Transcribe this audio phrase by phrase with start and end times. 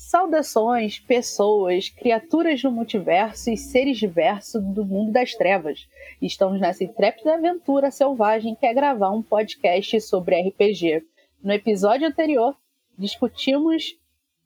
[0.00, 5.88] Saudações, pessoas, criaturas do multiverso e seres diversos do mundo das trevas.
[6.22, 11.04] Estamos nessa intrépida aventura selvagem que é gravar um podcast sobre RPG.
[11.42, 12.56] No episódio anterior,
[12.96, 13.98] discutimos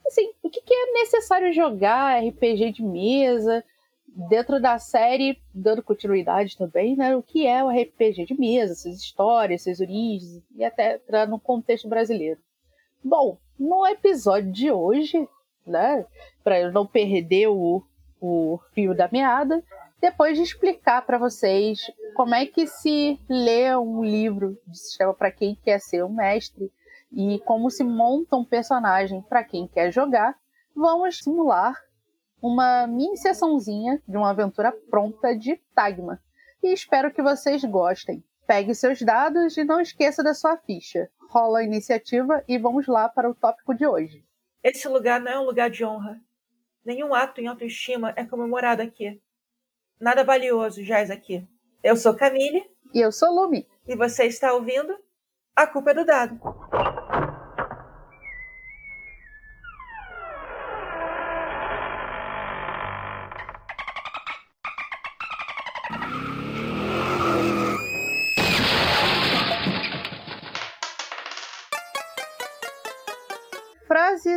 [0.06, 3.62] assim, o que é necessário jogar RPG de mesa,
[4.06, 7.14] dentro da série, dando continuidade também, né?
[7.14, 10.98] O que é o RPG de mesa, suas histórias, suas origens, e até
[11.28, 12.40] no contexto brasileiro.
[13.04, 15.28] Bom, no episódio de hoje,
[15.66, 16.04] né?
[16.42, 17.82] Para eu não perder o,
[18.20, 19.62] o fio da meada,
[20.00, 25.30] depois de explicar para vocês como é que se lê um livro de sistema para
[25.30, 26.72] quem quer ser um mestre
[27.12, 30.34] e como se monta um personagem para quem quer jogar,
[30.74, 31.74] vamos simular
[32.40, 36.20] uma mini sessãozinha de uma aventura pronta de Tagma.
[36.62, 38.24] E espero que vocês gostem.
[38.46, 41.08] Pegue seus dados e não esqueça da sua ficha.
[41.30, 44.24] Rola a iniciativa e vamos lá para o tópico de hoje.
[44.62, 46.20] Esse lugar não é um lugar de honra.
[46.84, 49.20] Nenhum ato em autoestima é comemorado aqui.
[50.00, 51.46] Nada valioso jaz aqui.
[51.82, 52.64] Eu sou Camille.
[52.94, 53.66] E eu sou Lumi.
[53.86, 54.96] E você está ouvindo
[55.54, 56.40] A Culpa é do Dado.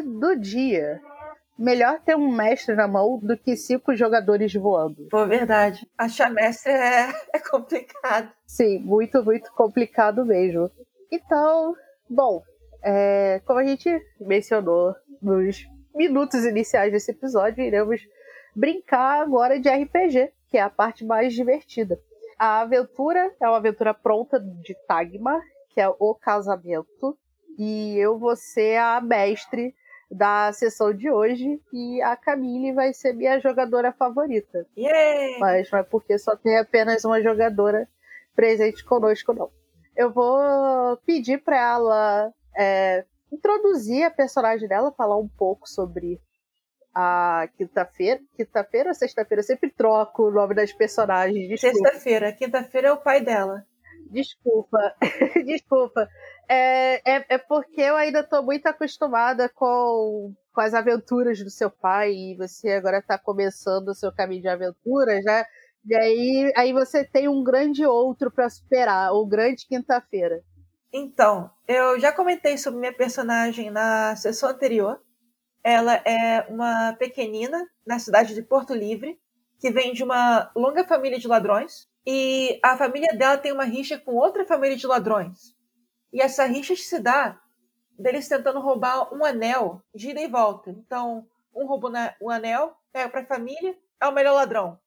[0.05, 1.01] Do dia.
[1.57, 5.07] Melhor ter um mestre na mão do que cinco jogadores voando.
[5.09, 5.89] Pô, verdade.
[5.97, 8.31] Achar mestre é, é complicado.
[8.45, 10.69] Sim, muito, muito complicado mesmo.
[11.11, 11.73] Então,
[12.09, 12.43] bom,
[12.83, 13.89] é, como a gente
[14.19, 18.01] mencionou nos minutos iniciais desse episódio, iremos
[18.53, 21.97] brincar agora de RPG, que é a parte mais divertida.
[22.37, 27.17] A aventura é uma aventura pronta de Tagma, que é o casamento
[27.57, 29.73] e eu vou ser a mestre
[30.09, 34.65] da sessão de hoje e a Camille vai ser minha jogadora favorita.
[34.77, 35.39] Yeah!
[35.39, 37.87] Mas não é porque só tem apenas uma jogadora
[38.35, 39.49] presente conosco, não.
[39.95, 46.19] Eu vou pedir para ela é, introduzir a personagem dela, falar um pouco sobre
[46.93, 48.21] a quinta-feira.
[48.35, 49.39] Quinta-feira ou sexta-feira?
[49.39, 51.59] Eu sempre troco o nome das personagens.
[51.59, 52.31] Sexta-feira.
[52.31, 53.65] Quinta-feira é o pai dela.
[54.11, 54.95] Desculpa,
[55.45, 56.07] desculpa.
[56.47, 61.69] É, é, é, porque eu ainda estou muito acostumada com, com as aventuras do seu
[61.69, 65.45] pai e você agora está começando o seu caminho de aventura, já.
[65.85, 70.41] E aí, aí você tem um grande outro para superar, o grande quinta-feira.
[70.91, 74.99] Então, eu já comentei sobre minha personagem na sessão anterior.
[75.63, 79.19] Ela é uma pequenina na cidade de Porto Livre,
[79.59, 81.87] que vem de uma longa família de ladrões.
[82.05, 85.55] E a família dela tem uma rixa com outra família de ladrões.
[86.13, 87.39] E essa rixa se dá
[87.97, 90.69] deles tentando roubar um anel de ida e volta.
[90.69, 94.79] Então, um roubou o anel, pega para a família, é o melhor ladrão.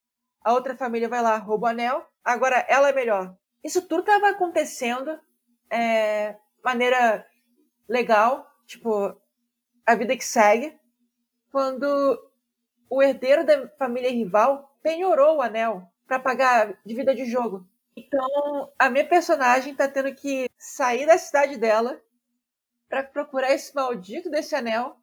[0.42, 3.34] A outra família vai lá, rouba o anel, agora ela é melhor.
[3.64, 5.18] Isso tudo estava acontecendo
[5.70, 7.26] é, maneira
[7.88, 9.18] legal, tipo,
[9.84, 10.78] a vida que segue,
[11.50, 11.86] quando
[12.88, 17.68] o herdeiro da família rival penhorou o anel para pagar dívida de jogo.
[17.94, 22.00] Então, a minha personagem tá tendo que sair da cidade dela
[22.88, 24.96] para procurar esse maldito desse anel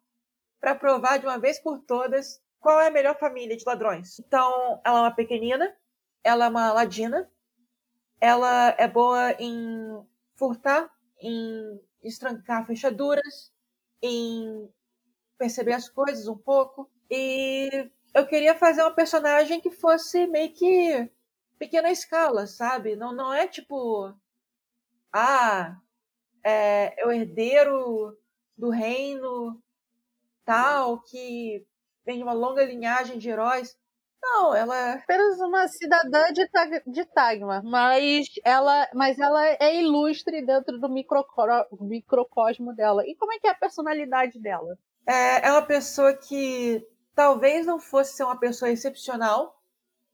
[0.60, 4.18] para provar de uma vez por todas qual é a melhor família de ladrões.
[4.18, 5.72] Então, ela é uma pequenina,
[6.24, 7.30] ela é uma ladina,
[8.20, 10.90] ela é boa em furtar,
[11.20, 13.52] em estrancar fechaduras,
[14.02, 14.68] em
[15.38, 21.10] perceber as coisas um pouco e eu queria fazer uma personagem que fosse meio que
[21.58, 22.96] pequena escala, sabe?
[22.96, 24.10] Não, não é tipo.
[25.12, 25.76] Ah,
[26.42, 28.16] é, é o herdeiro
[28.56, 29.62] do reino
[30.46, 31.66] tal, que
[32.06, 33.76] vem de uma longa linhagem de heróis.
[34.22, 39.76] Não, ela é apenas uma cidadã de, Tag de Tagma, mas ela, mas ela é
[39.82, 43.06] ilustre dentro do microcosmo dela.
[43.06, 44.78] E como é que é a personalidade dela?
[45.06, 46.82] É, é uma pessoa que
[47.16, 49.58] talvez não fosse ser uma pessoa excepcional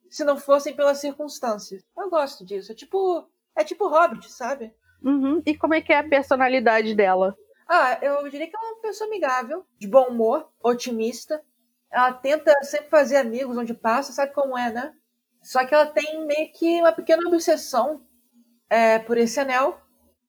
[0.09, 1.83] se não fossem pelas circunstâncias.
[1.99, 2.71] Eu gosto disso.
[2.71, 4.73] É tipo, é tipo Hobbit, sabe?
[5.03, 5.43] Uhum.
[5.45, 7.37] E como é que é a personalidade dela?
[7.69, 11.43] Ah, eu diria que ela é uma pessoa amigável, de bom humor, otimista.
[11.91, 14.95] Ela tenta sempre fazer amigos onde passa, sabe como é, né?
[15.43, 18.07] Só que ela tem meio que uma pequena obsessão
[18.71, 19.81] é, por esse anel.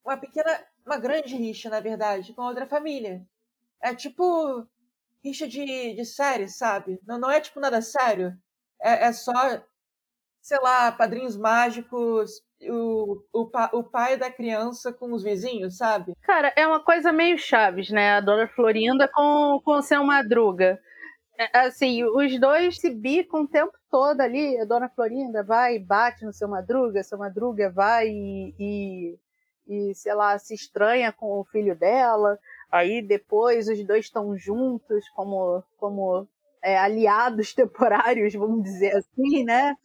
[0.04, 3.24] Uma pequena, uma grande rixa, na verdade, com outra família.
[3.80, 4.66] É tipo
[5.24, 7.00] rixa de, de série, sabe?
[7.06, 8.32] Não, não é tipo nada sério.
[8.82, 9.32] É, é só,
[10.42, 16.14] sei lá, padrinhos mágicos o, o, o pai da criança com os vizinhos, sabe?
[16.22, 18.12] Cara, é uma coisa meio Chaves, né?
[18.12, 20.78] A Dona Florinda com, com o seu Madruga.
[21.38, 24.58] É, assim, os dois se bicam o tempo todo ali.
[24.58, 29.18] A Dona Florinda vai e bate no seu Madruga, seu Madruga vai e, e,
[29.66, 32.38] e, sei lá, se estranha com o filho dela.
[32.74, 36.26] Aí depois os dois estão juntos como, como
[36.60, 39.76] é, aliados temporários, vamos dizer assim, né?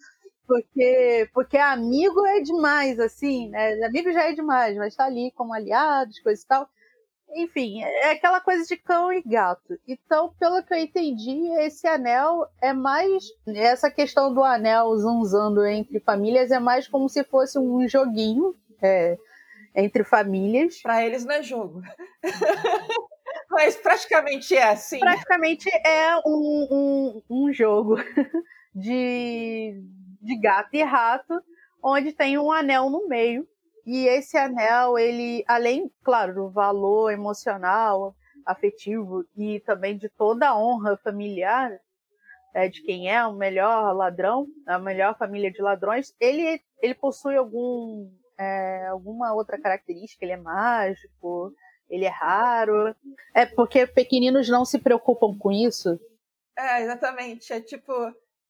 [0.47, 3.73] Porque, porque amigo é demais, assim, né?
[3.85, 6.67] Amigo já é demais, mas tá ali como aliados, coisa e tal.
[7.35, 9.79] Enfim, é aquela coisa de cão e gato.
[9.87, 13.23] Então, pelo que eu entendi, esse anel é mais.
[13.47, 19.15] Essa questão do anel zunzando entre famílias é mais como se fosse um joguinho é,
[19.75, 20.81] entre famílias.
[20.81, 21.81] Para eles não é jogo.
[23.49, 24.99] Mas praticamente é assim.
[24.99, 27.95] Praticamente é um, um, um jogo
[28.73, 29.81] de,
[30.21, 31.41] de gato e rato,
[31.83, 33.47] onde tem um anel no meio.
[33.85, 40.57] E esse anel, ele, além, claro, do valor emocional, afetivo e também de toda a
[40.57, 41.71] honra familiar
[42.53, 47.35] é, de quem é o melhor ladrão, a melhor família de ladrões, ele, ele possui
[47.35, 51.53] algum, é, alguma outra característica, ele é mágico,
[51.89, 52.95] ele é raro.
[53.35, 55.99] É porque pequeninos não se preocupam com isso.
[56.57, 57.51] É, exatamente.
[57.51, 57.93] É tipo,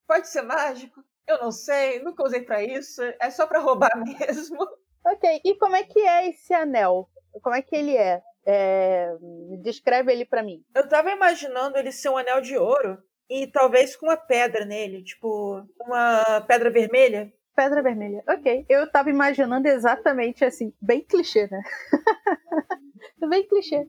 [0.07, 1.03] pode ser mágico?
[1.27, 3.01] Eu não sei, nunca usei para isso.
[3.19, 4.59] É só para roubar mesmo.
[5.05, 7.09] Ok, e como é que é esse anel?
[7.41, 8.21] Como é que ele é?
[8.45, 9.15] é...
[9.61, 10.63] Descreve ele para mim.
[10.75, 15.03] Eu tava imaginando ele ser um anel de ouro e talvez com uma pedra nele,
[15.03, 17.31] tipo uma pedra vermelha.
[17.59, 18.65] Pedra vermelha, ok.
[18.69, 21.61] Eu tava imaginando exatamente assim, bem clichê, né?
[23.29, 23.85] bem clichê.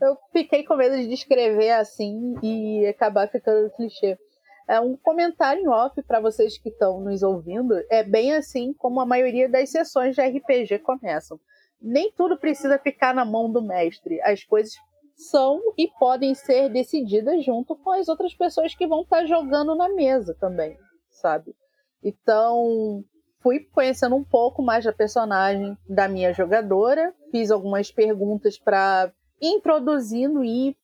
[0.00, 4.16] Eu fiquei com medo de descrever assim e acabar ficando clichê.
[4.66, 7.74] É um comentário em off para vocês que estão nos ouvindo.
[7.90, 11.38] É bem assim como a maioria das sessões de RPG começam.
[11.82, 14.22] Nem tudo precisa ficar na mão do mestre.
[14.22, 14.72] As coisas
[15.14, 19.74] são e podem ser decididas junto com as outras pessoas que vão estar tá jogando
[19.74, 20.78] na mesa também,
[21.10, 21.54] sabe?
[22.02, 23.04] Então,
[23.40, 30.44] fui conhecendo um pouco mais da personagem da minha jogadora, fiz algumas perguntas para introduzindo
[30.44, 30.76] e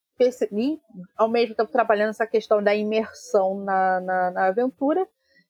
[1.17, 5.07] ao mesmo tempo trabalhando essa questão da imersão na, na, na aventura.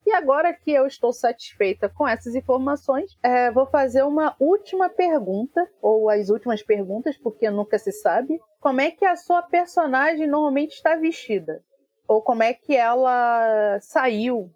[0.06, 5.67] E agora que eu estou satisfeita com essas informações, é, vou fazer uma última pergunta,
[5.82, 8.38] ou as últimas perguntas, porque nunca se sabe.
[8.61, 11.62] Como é que a sua personagem normalmente está vestida?
[12.06, 14.50] Ou como é que ela saiu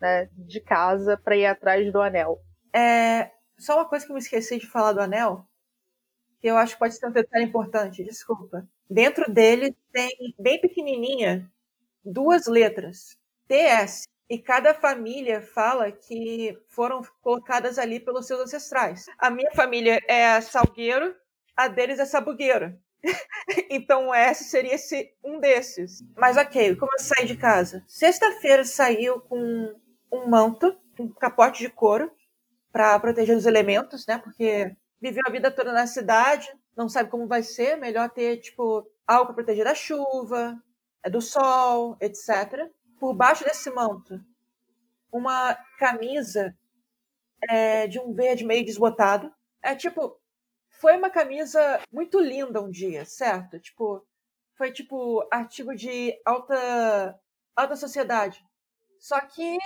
[0.00, 2.40] né, de casa para ir atrás do anel?
[2.72, 5.46] É, só uma coisa que eu me esqueci de falar do anel,
[6.40, 8.68] que eu acho que pode ser um detalhe importante, desculpa.
[8.88, 11.50] Dentro dele tem, bem pequenininha,
[12.04, 13.16] duas letras,
[13.48, 14.06] TS.
[14.28, 19.06] E cada família fala que foram colocadas ali pelos seus ancestrais.
[19.18, 21.14] A minha família é Salgueiro,
[21.56, 22.76] a deles é Sabugueiro.
[23.70, 26.02] então S seria esse, um desses.
[26.16, 27.84] Mas ok, como eu saí de casa?
[27.86, 29.74] Sexta-feira saiu com
[30.12, 32.10] um manto, um capote de couro,
[32.72, 34.18] para proteger os elementos, né?
[34.18, 38.86] Porque viveu a vida toda na cidade, não sabe como vai ser, melhor ter, tipo,
[39.06, 40.60] algo para proteger da chuva,
[41.02, 42.70] é, do sol, etc.
[42.98, 44.20] Por baixo desse manto,
[45.10, 46.54] uma camisa
[47.48, 49.32] é, de um verde meio desbotado.
[49.62, 50.18] É tipo,
[50.80, 53.58] foi uma camisa muito linda um dia, certo?
[53.58, 54.06] Tipo,
[54.54, 57.18] foi tipo artigo de alta
[57.54, 58.44] alta sociedade.
[58.98, 59.58] Só que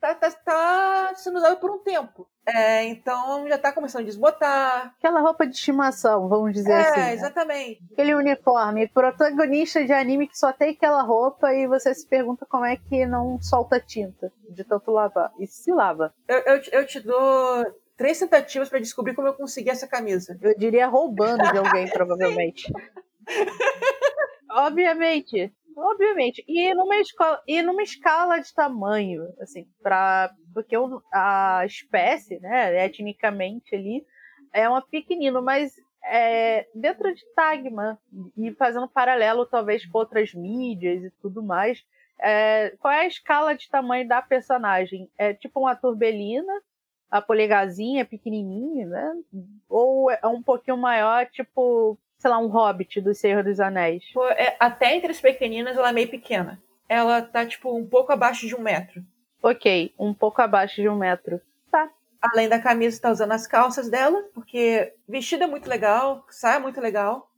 [0.00, 2.28] tá, tá, tá sendo usado por um tempo.
[2.46, 4.94] É, então já tá começando a desbotar.
[4.98, 7.00] Aquela roupa de estimação, vamos dizer é, assim.
[7.00, 7.80] É, exatamente.
[7.92, 8.88] Aquele uniforme.
[8.88, 13.06] Protagonista de anime que só tem aquela roupa e você se pergunta como é que
[13.06, 15.32] não solta tinta de tanto lavar.
[15.38, 16.12] E se lava.
[16.26, 17.64] Eu, eu, eu te dou
[17.96, 20.36] três tentativas para descobrir como eu consegui essa camisa.
[20.40, 22.72] Eu diria roubando de alguém, provavelmente.
[24.50, 25.52] Obviamente.
[25.76, 26.44] Obviamente.
[26.46, 30.76] E numa, escola, e numa escala de tamanho, assim, para porque
[31.12, 34.04] a espécie, né, etnicamente ali,
[34.52, 35.72] é uma pequenino, mas
[36.04, 37.98] é, dentro de Tagma,
[38.36, 41.84] e fazendo paralelo talvez com outras mídias e tudo mais,
[42.20, 45.10] é, qual é a escala de tamanho da personagem?
[45.16, 46.52] É tipo uma turbelina,
[47.10, 49.12] a polegazinha pequenininha, né?
[49.68, 54.04] Ou é um pouquinho maior, tipo sei lá, um hobbit do Senhor dos Anéis.
[54.36, 56.62] É, até entre as pequeninas ela é meio pequena.
[56.86, 59.02] Ela tá, tipo, um pouco abaixo de um metro.
[59.42, 61.40] Ok, um pouco abaixo de um metro.
[61.72, 61.88] Tá.
[62.20, 66.60] Além da camisa, tá usando as calças dela, porque vestido é muito legal, saia é
[66.60, 67.30] muito legal.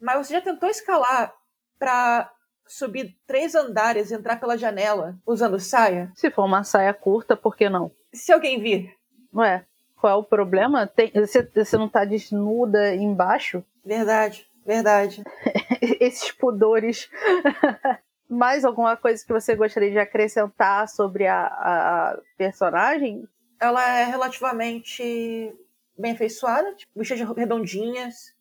[0.00, 1.32] Mas você já tentou escalar
[1.78, 2.28] pra
[2.66, 6.10] subir três andares e entrar pela janela usando saia?
[6.16, 7.92] Se for uma saia curta, por que não?
[8.12, 8.92] Se alguém vir.
[9.32, 9.64] Ué,
[9.96, 10.88] qual é o problema?
[10.88, 13.64] Tem, você, você não tá desnuda embaixo?
[13.84, 15.22] Verdade, verdade.
[16.00, 17.10] Esses pudores.
[18.28, 23.28] Mais alguma coisa que você gostaria de acrescentar sobre a, a personagem?
[23.60, 25.54] Ela é relativamente
[25.98, 28.34] bem afeiçoada, tipo, de redondinhas,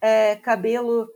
[0.00, 1.08] é, cabelo,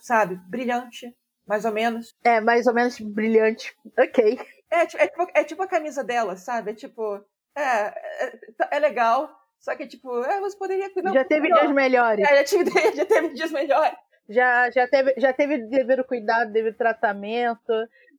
[0.00, 1.14] sabe, brilhante,
[1.46, 2.16] mais ou menos.
[2.24, 3.76] É, mais ou menos brilhante.
[3.98, 4.40] Ok.
[4.70, 6.70] É, é, tipo, é tipo a camisa dela, sabe?
[6.70, 7.22] É tipo,
[7.54, 8.38] é, é,
[8.70, 9.30] é legal,
[9.62, 11.60] só que, tipo, é, você poderia cuidar Já teve melhor.
[11.60, 12.28] dias melhores.
[12.28, 13.96] É, já, tive, já teve dias melhores.
[14.28, 17.72] Já, já, teve, já teve devido cuidado, devido tratamento.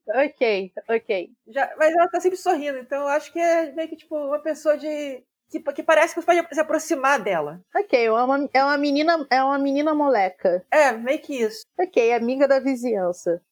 [0.08, 1.30] Ok, ok.
[1.46, 4.38] Já, mas ela tá sempre sorrindo, então eu acho que é meio que, tipo, uma
[4.38, 7.60] pessoa de que, que parece que você pode se aproximar dela.
[7.76, 10.64] Ok, é uma, é uma menina, é uma menina moleca.
[10.70, 11.64] É, meio que isso.
[11.78, 13.42] Ok, amiga da vizinhança.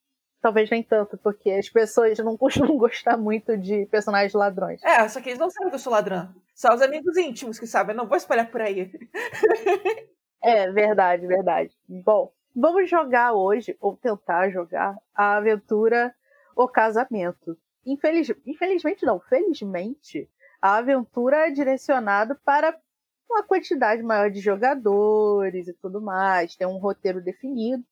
[0.42, 4.82] Talvez nem tanto, porque as pessoas não costumam gostar muito de personagens ladrões.
[4.82, 6.34] É, só que eles não sabem que eu sou ladrão.
[6.52, 8.90] Só os amigos íntimos que sabem, eu não vou espalhar por aí.
[10.42, 11.72] é, verdade, verdade.
[11.88, 16.12] Bom, vamos jogar hoje, ou tentar jogar, a aventura
[16.56, 17.56] O Casamento.
[17.87, 18.32] Infeliz...
[18.44, 20.28] Infelizmente não, felizmente,
[20.61, 22.76] a aventura é direcionada para
[23.30, 27.82] uma quantidade maior de jogadores e tudo mais, tem um roteiro definido,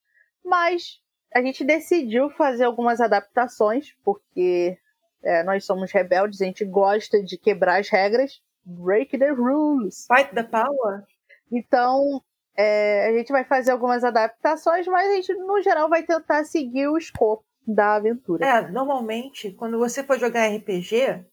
[0.43, 1.01] mas
[1.33, 4.77] a gente decidiu fazer algumas adaptações, porque
[5.23, 8.41] é, nós somos rebeldes, a gente gosta de quebrar as regras.
[8.63, 10.07] Break the rules.
[10.07, 11.03] Fight the power.
[11.51, 12.21] Então,
[12.55, 16.87] é, a gente vai fazer algumas adaptações, mas a gente, no geral, vai tentar seguir
[16.87, 18.45] o escopo da aventura.
[18.45, 21.25] É, normalmente, quando você for jogar RPG,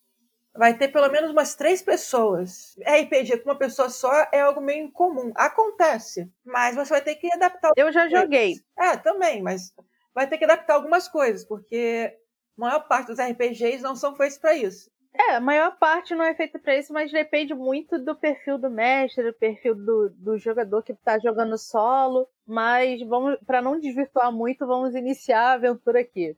[0.58, 2.76] vai ter pelo menos umas três pessoas.
[2.80, 5.32] RPG com uma pessoa só é algo meio incomum.
[5.34, 7.72] Acontece, mas você vai ter que adaptar.
[7.76, 8.54] Eu já joguei.
[8.76, 9.72] É, também, mas
[10.18, 12.12] vai ter que adaptar algumas coisas, porque
[12.56, 14.90] a maior parte dos RPGs não são feitos para isso.
[15.14, 18.68] É, a maior parte não é feita para isso, mas depende muito do perfil do
[18.68, 22.26] mestre, do perfil do, do jogador que está jogando solo.
[22.44, 26.34] Mas vamos, para não desvirtuar muito, vamos iniciar a aventura aqui.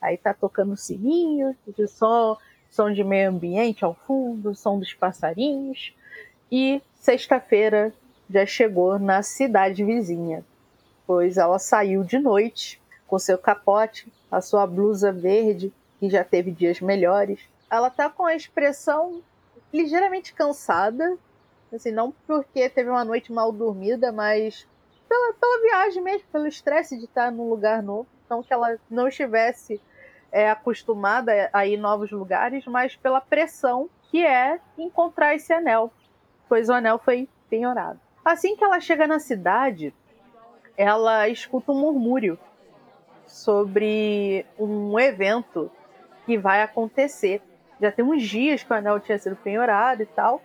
[0.00, 2.38] Aí tá tocando sininho, de som,
[2.70, 5.94] som de meio ambiente ao fundo, som dos passarinhos.
[6.50, 7.92] E sexta-feira
[8.30, 10.42] já chegou na cidade vizinha,
[11.20, 16.80] ela saiu de noite com seu capote, a sua blusa verde, que já teve dias
[16.80, 17.40] melhores.
[17.70, 19.22] Ela tá com a expressão
[19.72, 21.16] ligeiramente cansada,
[21.72, 24.66] assim, não porque teve uma noite mal dormida, mas
[25.08, 28.06] pela, pela viagem mesmo, pelo estresse de estar num lugar novo.
[28.24, 29.80] Então, que ela não estivesse
[30.32, 35.92] é acostumada a ir em novos lugares, mas pela pressão que é encontrar esse anel,
[36.48, 38.00] pois o anel foi penhorado.
[38.24, 39.94] Assim que ela chega na cidade,
[40.76, 42.38] ela escuta um murmúrio
[43.26, 45.70] sobre um evento
[46.26, 47.40] que vai acontecer.
[47.80, 50.40] Já tem uns dias que o anel tinha sido penhorado e tal,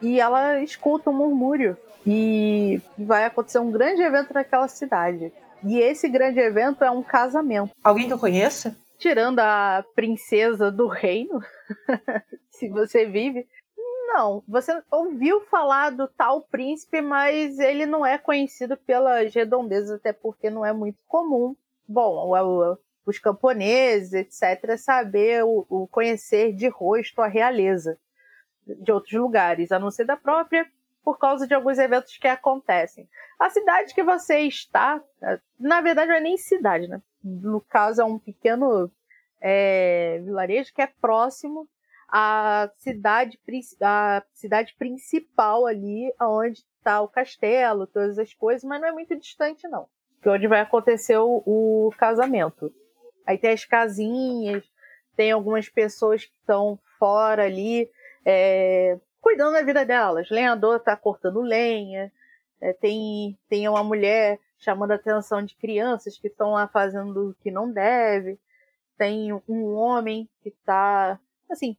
[0.00, 5.32] e ela escuta um murmúrio e vai acontecer um grande evento naquela cidade.
[5.62, 7.70] E esse grande evento é um casamento.
[7.82, 8.76] Alguém que eu conheça?
[8.98, 11.38] tirando a princesa do reino,
[12.50, 13.46] se você vive,
[14.06, 14.42] não.
[14.48, 20.50] Você ouviu falar do tal príncipe, mas ele não é conhecido pelas redondezas, até porque
[20.50, 21.56] não é muito comum.
[21.86, 22.32] Bom,
[23.04, 27.98] os camponeses, etc., saber o, o conhecer de rosto a realeza
[28.66, 30.66] de outros lugares, a não ser da própria,
[31.02, 33.06] por causa de alguns eventos que acontecem.
[33.38, 35.02] A cidade que você está,
[35.60, 37.02] na verdade não é nem cidade, né?
[37.24, 38.90] no caso é um pequeno
[39.40, 41.68] é, vilarejo que é próximo
[42.08, 43.38] à cidade,
[43.82, 49.18] à cidade principal ali, onde está o castelo, todas as coisas, mas não é muito
[49.18, 49.86] distante não,
[50.22, 52.72] que é onde vai acontecer o, o casamento.
[53.26, 54.64] Aí tem as casinhas,
[55.16, 57.90] tem algumas pessoas que estão fora ali,
[58.24, 60.28] é, cuidando da vida delas.
[60.30, 62.12] Lenhador está cortando lenha,
[62.60, 67.34] é, tem, tem uma mulher chamando a atenção de crianças que estão lá fazendo o
[67.42, 68.38] que não deve.
[68.96, 71.18] Tem um homem que está,
[71.50, 71.76] assim,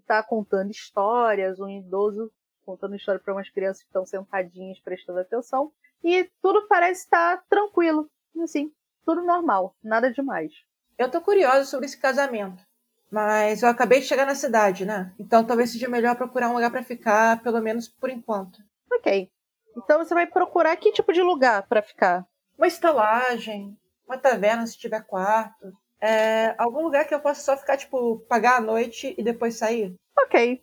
[0.00, 2.30] que tá contando histórias, um idoso
[2.64, 5.72] contando história para umas crianças que estão sentadinhas prestando atenção.
[6.04, 8.10] E tudo parece estar tranquilo,
[8.42, 8.70] assim,
[9.04, 10.52] tudo normal, nada demais.
[10.98, 12.62] Eu tô curiosa sobre esse casamento,
[13.10, 15.14] mas eu acabei de chegar na cidade, né?
[15.18, 18.58] Então talvez seja melhor procurar um lugar para ficar, pelo menos por enquanto.
[18.92, 19.30] Ok.
[19.76, 22.26] Então você vai procurar que tipo de lugar para ficar?
[22.56, 25.72] Uma estalagem, uma taverna se tiver quarto.
[26.00, 29.94] É, algum lugar que eu possa só ficar, tipo, pagar a noite e depois sair.
[30.24, 30.62] Ok.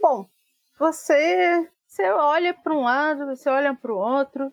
[0.00, 0.26] Bom,
[0.78, 4.50] você, você olha para um lado, você olha para o outro.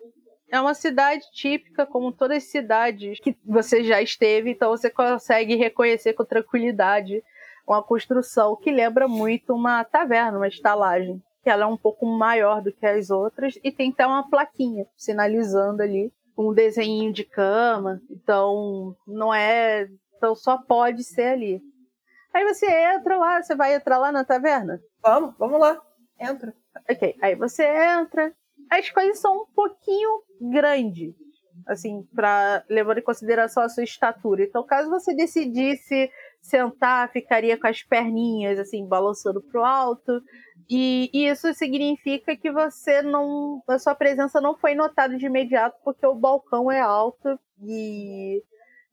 [0.50, 5.56] É uma cidade típica, como todas as cidades que você já esteve, então você consegue
[5.56, 7.22] reconhecer com tranquilidade
[7.66, 11.22] uma construção que lembra muito uma taverna, uma estalagem.
[11.42, 14.86] Que ela é um pouco maior do que as outras e tem até uma plaquinha
[14.96, 18.00] sinalizando ali um desenho de cama.
[18.08, 19.88] Então, não é.
[20.16, 21.60] Então, só pode ser ali.
[22.32, 24.80] Aí você entra lá, você vai entrar lá na taverna?
[25.02, 25.80] Vamos, vamos lá.
[26.20, 26.54] Entra.
[26.88, 27.16] Ok.
[27.20, 28.32] Aí você entra.
[28.70, 31.14] As coisas são um pouquinho grandes,
[31.66, 34.42] assim, para levando em consideração a sua estatura.
[34.42, 36.10] Então, caso você decidisse
[36.42, 40.20] sentar, ficaria com as perninhas assim balançando pro alto.
[40.70, 45.78] E, e isso significa que você não, a sua presença não foi notada de imediato
[45.82, 48.42] porque o balcão é alto e,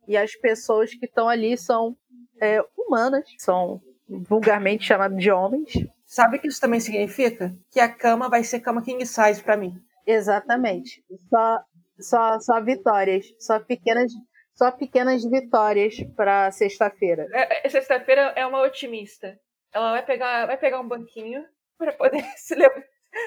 [0.08, 1.98] e as pessoas que estão ali são
[2.39, 5.74] é, humanas, são vulgarmente chamadas de homens.
[6.05, 7.53] Sabe o que isso também significa?
[7.70, 9.75] Que a cama vai ser cama king size para mim.
[10.08, 11.03] Exatamente.
[11.29, 11.60] Só,
[12.00, 14.13] só, só vitórias, só pequenas
[14.53, 17.27] só pequenas vitórias para sexta-feira.
[17.34, 19.38] É, é, sexta-feira é uma otimista.
[19.74, 21.44] Ela vai pegar, vai pegar um banquinho
[21.77, 22.55] para poder se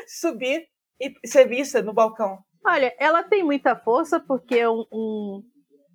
[0.06, 0.66] subir
[1.00, 2.38] e ser vista no balcão.
[2.64, 5.42] Olha, ela tem muita força porque um, um...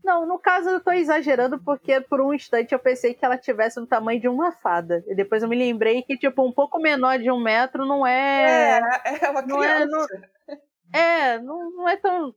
[0.04, 3.80] Não, no caso eu tô exagerando porque por um instante eu pensei que ela tivesse
[3.80, 5.04] o tamanho de uma fada.
[5.08, 8.80] E depois eu me lembrei que, tipo, um pouco menor de um metro não é.
[9.06, 9.48] É, é uma criança.
[9.48, 10.08] Não é, não...
[10.94, 12.36] É, não, não é tão.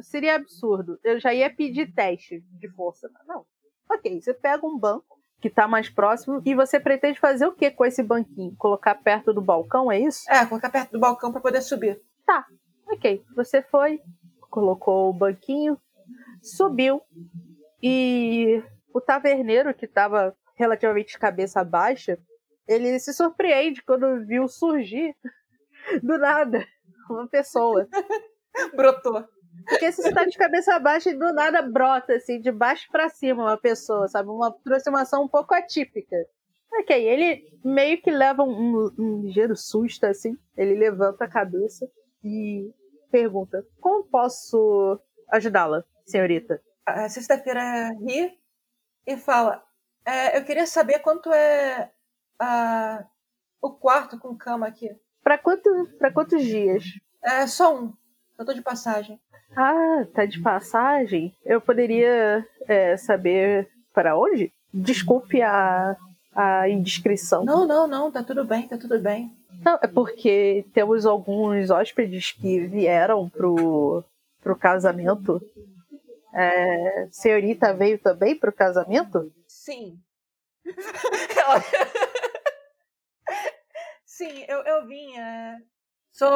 [0.00, 0.98] Seria absurdo.
[1.04, 3.10] Eu já ia pedir teste de força.
[3.26, 3.44] Não.
[3.90, 7.70] Ok, você pega um banco que está mais próximo e você pretende fazer o que
[7.70, 8.54] com esse banquinho?
[8.58, 10.30] Colocar perto do balcão, é isso?
[10.30, 12.00] É, colocar perto do balcão para poder subir.
[12.26, 12.44] Tá,
[12.86, 13.24] ok.
[13.34, 14.00] Você foi,
[14.50, 15.78] colocou o banquinho,
[16.42, 17.00] subiu
[17.82, 22.18] e o taverneiro que estava relativamente cabeça baixa,
[22.68, 25.16] ele se surpreende quando viu surgir
[26.02, 26.66] do nada
[27.08, 27.88] uma pessoa.
[28.76, 29.24] Brotou.
[29.66, 33.08] Porque se você tá de cabeça baixa e do nada brota, assim, de baixo para
[33.08, 34.28] cima uma pessoa, sabe?
[34.28, 36.16] Uma aproximação um pouco atípica.
[36.72, 40.36] Ok, ele meio que leva um, um ligeiro susto, assim.
[40.56, 41.88] Ele levanta a cabeça
[42.22, 42.72] e
[43.10, 45.00] pergunta: Como posso
[45.30, 46.62] ajudá-la, senhorita?
[46.86, 48.38] A sexta-feira ri
[49.06, 49.62] e fala:
[50.04, 51.90] é, Eu queria saber quanto é
[52.38, 53.04] a,
[53.60, 54.88] o quarto com cama aqui.
[55.22, 56.84] Para quanto, pra quantos dias?
[57.22, 57.92] É só um.
[58.38, 59.20] Eu tô de passagem.
[59.56, 61.34] Ah, tá de passagem?
[61.44, 64.52] Eu poderia é, saber para onde?
[64.72, 65.96] Desculpe a,
[66.34, 67.44] a indiscrição.
[67.44, 69.30] Não, não, não, tá tudo bem, tá tudo bem.
[69.64, 74.04] Não, é porque temos alguns hóspedes que vieram pro,
[74.40, 75.40] pro casamento.
[76.32, 79.32] É, senhorita veio também pro casamento?
[79.46, 79.98] Sim.
[84.04, 85.16] Sim, eu, eu vim.
[85.16, 85.56] É...
[86.12, 86.30] Sou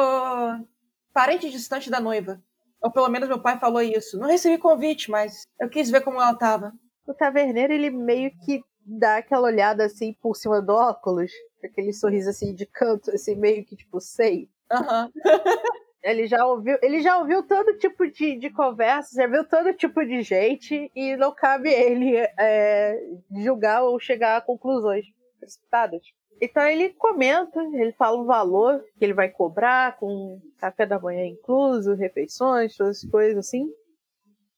[1.13, 2.41] parente distante da noiva.
[2.85, 4.15] Ou pelo menos meu pai falou isso.
[4.19, 6.71] Não recebi convite, mas eu quis ver como ela tava.
[7.07, 11.31] O taverneiro, ele meio que dá aquela olhada assim por cima do óculos.
[11.63, 14.47] Aquele sorriso assim de canto, assim, meio que tipo, sei.
[14.71, 15.11] Uhum.
[16.03, 20.05] ele já ouviu, ele já ouviu todo tipo de, de conversa, já viu todo tipo
[20.05, 22.99] de gente, e não cabe ele é,
[23.43, 25.07] julgar ou chegar a conclusões
[25.39, 26.03] precipitadas.
[26.41, 31.25] Então ele comenta, ele fala o valor que ele vai cobrar, com café da manhã
[31.25, 33.69] incluso, refeições, todas as coisas assim.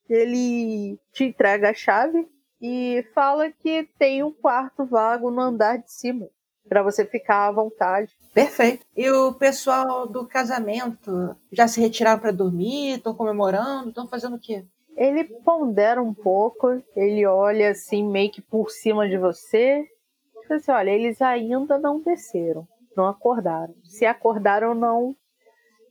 [0.08, 2.26] Ele te entrega a chave
[2.60, 6.28] e fala que tem um quarto vago no andar de cima,
[6.68, 8.16] para você ficar à vontade.
[8.34, 8.84] Perfeito.
[8.96, 14.40] E o pessoal do casamento já se retiraram para dormir, estão comemorando, estão fazendo o
[14.40, 14.64] quê?
[14.96, 19.86] Ele pondera um pouco, ele olha assim meio que por cima de você
[20.54, 23.74] assim, olha, eles ainda não desceram, não acordaram.
[23.84, 25.14] Se acordaram, não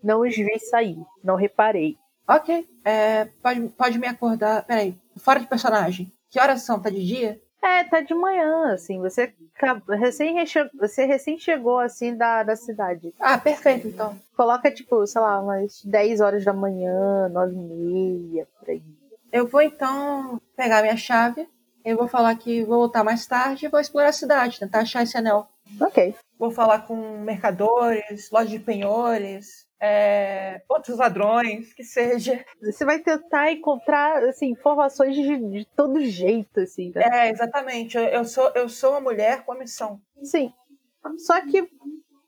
[0.03, 1.97] não os vi sair, não reparei.
[2.27, 4.63] Ok, é, pode, pode me acordar.
[4.65, 6.11] Peraí, fora de personagem.
[6.29, 6.79] Que horas são?
[6.79, 7.41] Tá de dia?
[7.63, 8.99] É, tá de manhã, assim.
[8.99, 9.33] Você
[9.99, 10.35] recém,
[10.77, 13.13] você recém chegou, assim, da, da cidade.
[13.19, 14.17] Ah, perfeito, então.
[14.35, 18.83] Coloca, tipo, sei lá, umas 10 horas da manhã, 9 e meia, por aí.
[19.31, 21.47] Eu vou, então, pegar minha chave
[21.87, 25.03] eu vou falar que vou voltar mais tarde e vou explorar a cidade, tentar achar
[25.03, 25.47] esse anel.
[25.79, 26.13] Ok.
[26.37, 32.43] Vou falar com mercadores, lojas de penhores, é, outros ladrões, que seja.
[32.61, 36.91] Você vai tentar encontrar assim, informações de, de todo jeito, assim.
[36.93, 37.03] Né?
[37.09, 37.95] É, exatamente.
[37.95, 40.01] Eu, eu, sou, eu sou uma mulher com a missão.
[40.21, 40.51] Sim.
[41.17, 41.69] Só que.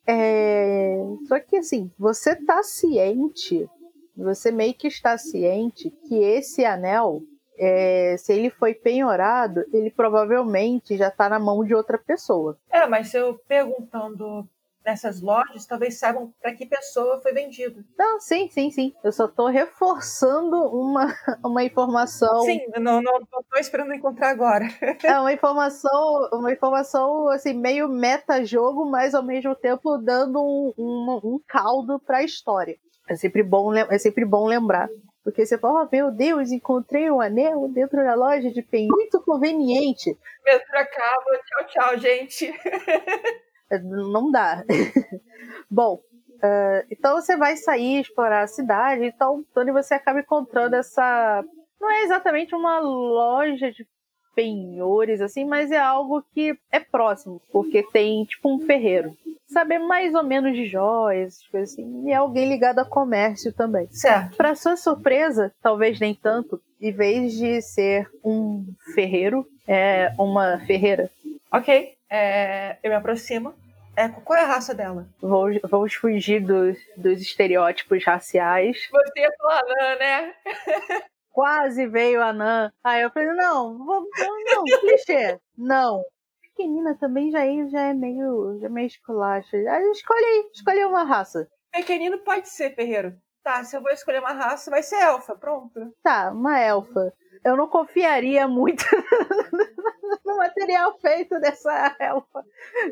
[0.08, 0.96] É...
[1.28, 3.70] Só que assim, você tá ciente,
[4.16, 7.22] você meio que está ciente que esse anel
[7.60, 12.58] é, se ele foi penhorado, ele provavelmente já está na mão de outra pessoa.
[12.72, 14.48] É, mas eu perguntando
[14.86, 17.84] nessas lojas, talvez saibam para que pessoa foi vendido.
[17.98, 18.94] Não, sim, sim, sim.
[19.04, 22.42] Eu só estou reforçando uma, uma informação.
[22.42, 24.66] Sim, não, tô esperando encontrar agora.
[25.04, 31.20] É uma informação, uma informação assim, meio meta-jogo, mas ao mesmo tempo dando um, um,
[31.24, 32.78] um caldo para a história.
[33.08, 34.88] É sempre, bom, é sempre bom lembrar.
[35.24, 38.88] Porque você fala, oh, meu Deus, encontrei um anel dentro da loja de pen.
[38.88, 40.18] Muito conveniente.
[40.46, 41.40] Metro acaba.
[41.46, 42.54] Tchau, tchau, gente.
[43.84, 44.64] Não dá.
[45.70, 49.06] Bom, uh, então você vai sair, explorar a cidade.
[49.06, 51.44] Então, onde você acaba encontrando essa
[51.80, 53.88] não é exatamente uma loja de
[54.36, 59.16] penhores, assim, mas é algo que é próximo, porque tem tipo um ferreiro.
[59.48, 63.88] Saber mais ou menos de joias, coisas assim, e é alguém ligado a comércio também.
[63.92, 64.38] Certo.
[64.38, 71.10] Para sua surpresa, talvez nem tanto, em vez de ser um ferreiro, é uma ferreira.
[71.52, 73.54] Ok, é, eu me aproximo.
[73.96, 75.08] É, qual é a raça dela?
[75.22, 78.88] Vamos, vamos fugir dos, dos estereótipos raciais.
[78.90, 80.34] Você é Planã, né?
[81.40, 82.70] quase veio a Nan.
[82.84, 85.40] Aí eu falei, não, não, não, clichê.
[85.58, 86.04] Não.
[86.42, 89.56] Pequenina também já é, já é meio, já é meio esculacha.
[89.56, 91.50] Aí escolhi, escolhi uma raça.
[91.72, 93.16] Pequenino pode ser, Ferreiro.
[93.42, 95.96] Tá, se eu vou escolher uma raça, vai ser elfa, pronto.
[96.04, 97.14] Tá, uma elfa.
[97.46, 98.84] Eu não confiaria muito
[100.26, 102.44] no material feito dessa elfa.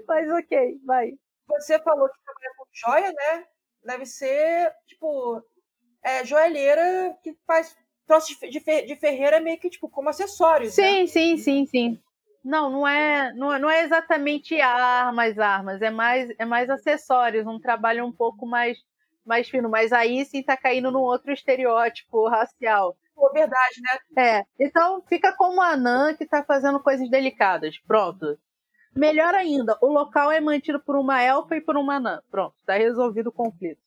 [0.08, 1.12] Mas ok, vai.
[1.50, 3.46] Você falou que trabalha com joia, né?
[3.84, 5.44] Deve ser, tipo,
[6.02, 7.76] é, joalheira que faz
[8.08, 10.74] troço de, ferreira é meio que tipo como acessórios.
[10.74, 11.08] Sim, né?
[11.08, 12.00] sim, sim, sim.
[12.44, 17.46] Não, não é, não, é, não é exatamente armas, armas, é mais, é mais acessórios,
[17.46, 18.78] um trabalho um pouco mais,
[19.26, 22.96] mais fino, mas aí sim tá caindo num outro estereótipo racial.
[23.14, 24.24] Pô, verdade, né?
[24.24, 28.38] É, então fica como a Anã que tá fazendo coisas delicadas, pronto.
[28.98, 32.20] Melhor ainda, o local é mantido por uma elfa e por uma anã.
[32.32, 33.80] Pronto, tá resolvido o conflito.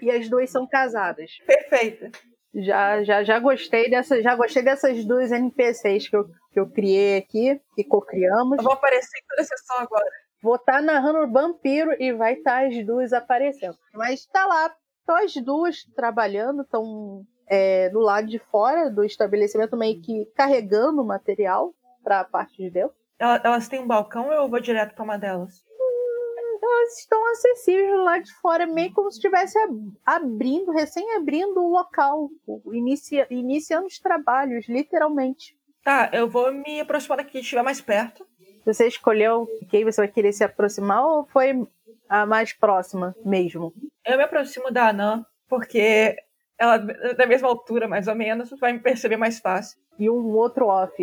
[0.00, 1.36] E as duas são casadas.
[1.46, 2.10] Perfeito.
[2.54, 7.18] Já, já, já gostei dessa, já gostei dessas duas NPCs que eu, que eu criei
[7.18, 8.58] aqui, que co-criamos.
[8.58, 10.10] Eu vou aparecer em toda a sessão agora.
[10.42, 13.76] Vou estar tá narrando vampiro e vai estar tá as duas aparecendo.
[13.94, 19.76] Mas tá lá, estão as duas trabalhando, estão é, do lado de fora do estabelecimento,
[19.76, 22.94] meio que carregando material para a parte de dentro.
[23.18, 25.62] Elas têm um balcão ou eu vou direto para uma delas?
[26.62, 29.58] Elas estão acessíveis lá de fora, meio como se estivesse
[30.04, 32.28] abrindo, recém-abrindo o local,
[32.72, 35.56] inicia, iniciando os trabalhos, literalmente.
[35.82, 38.26] Tá, eu vou me aproximar daqui, estiver mais perto.
[38.64, 41.66] Você escolheu quem você vai querer se aproximar ou foi
[42.08, 43.72] a mais próxima mesmo?
[44.04, 46.16] Eu me aproximo da Anã, porque
[46.58, 49.78] ela é da mesma altura, mais ou menos, vai me perceber mais fácil.
[49.98, 50.94] E um outro off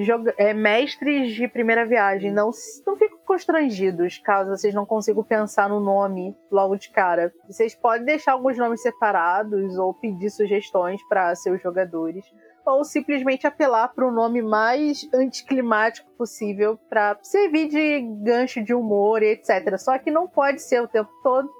[0.00, 2.50] joga, é, mestres de primeira viagem, não,
[2.86, 7.32] não fiquem constrangidos caso vocês não consigam pensar no nome logo de cara.
[7.48, 12.26] Vocês podem deixar alguns nomes separados ou pedir sugestões para seus jogadores.
[12.66, 19.22] Ou simplesmente apelar para o nome mais anticlimático possível para servir de gancho de humor,
[19.22, 19.78] etc.
[19.78, 21.50] Só que não pode ser o tempo todo,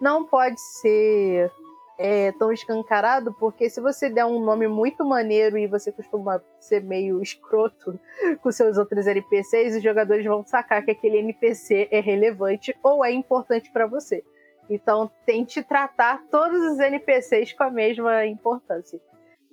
[0.00, 1.50] não pode ser
[1.98, 6.82] é, tão escancarado, porque se você der um nome muito maneiro e você costuma ser
[6.82, 7.98] meio escroto
[8.42, 13.12] com seus outros NPCs, os jogadores vão sacar que aquele NPC é relevante ou é
[13.12, 14.22] importante para você.
[14.68, 19.00] Então tente tratar todos os NPCs com a mesma importância.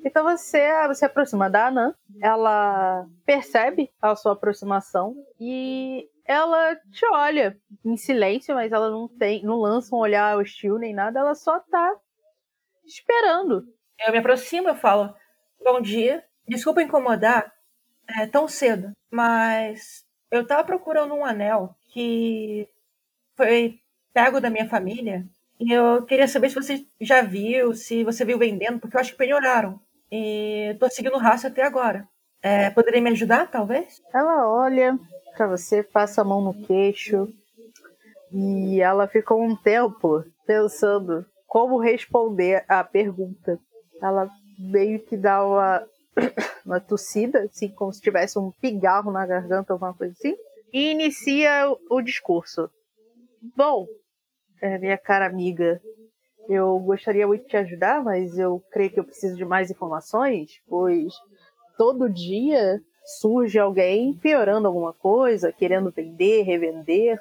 [0.05, 7.57] Então você se aproxima da Anan, ela percebe a sua aproximação e ela te olha
[7.85, 11.59] em silêncio, mas ela não tem, não lança um olhar hostil nem nada, ela só
[11.59, 11.95] tá
[12.85, 13.65] esperando.
[13.99, 15.13] Eu me aproximo, eu falo:
[15.63, 17.53] Bom dia, desculpa incomodar
[18.19, 22.67] é, tão cedo, mas eu tava procurando um anel que
[23.35, 23.79] foi
[24.13, 25.25] pego da minha família
[25.59, 29.11] e eu queria saber se você já viu, se você viu vendendo, porque eu acho
[29.11, 29.79] que penhoraram.
[30.11, 32.07] E tô seguindo o rastro até agora.
[32.41, 34.01] É, poderia me ajudar, talvez?
[34.13, 34.99] Ela olha
[35.35, 37.33] para você, passa a mão no queixo
[38.31, 43.59] e ela ficou um tempo pensando como responder à pergunta.
[44.01, 45.87] Ela meio que dá uma,
[46.65, 50.35] uma tossida, assim, como se tivesse um pigarro na garganta, alguma coisa assim,
[50.73, 52.71] e inicia o, o discurso.
[53.55, 53.85] Bom,
[54.63, 55.79] é, minha cara amiga,
[56.49, 60.59] eu gostaria muito de te ajudar, mas eu creio que eu preciso de mais informações,
[60.67, 61.13] pois
[61.77, 62.81] todo dia
[63.21, 67.19] surge alguém piorando alguma coisa, querendo vender, revender.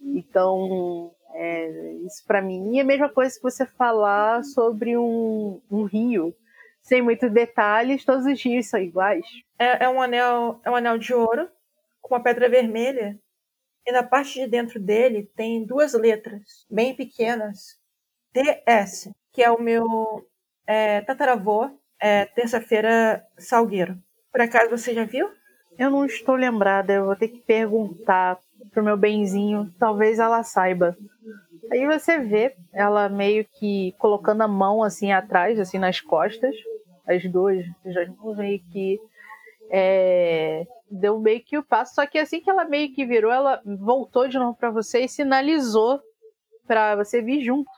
[0.00, 5.84] Então, é, isso para mim é a mesma coisa que você falar sobre um, um
[5.84, 6.34] rio.
[6.80, 9.26] Sem muitos detalhes, todos os rios são iguais.
[9.58, 11.48] É, é, um anel, é um anel de ouro
[12.00, 13.18] com uma pedra vermelha.
[13.86, 17.78] E na parte de dentro dele tem duas letras bem pequenas.
[18.32, 19.84] DS, que é o meu
[20.66, 21.70] é, tataravô,
[22.00, 23.96] é, terça-feira, Salgueiro.
[24.30, 25.28] Por acaso você já viu?
[25.78, 28.38] Eu não estou lembrada, eu vou ter que perguntar
[28.70, 30.96] pro meu benzinho, talvez ela saiba.
[31.74, 36.54] Aí você vê ela meio que colocando a mão assim atrás, assim nas costas,
[37.04, 38.06] as duas, já
[38.36, 38.96] meio que
[39.72, 43.60] é, deu meio que o passo, só que assim que ela meio que virou, ela
[43.64, 46.00] voltou de novo para você e sinalizou
[46.64, 47.68] para você vir junto.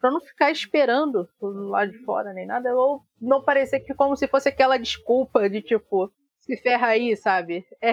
[0.00, 4.26] Pra não ficar esperando lá de fora nem nada, ou não parecer que como se
[4.26, 6.10] fosse aquela desculpa de tipo,
[6.40, 7.66] se ferra aí, sabe?
[7.82, 7.90] É...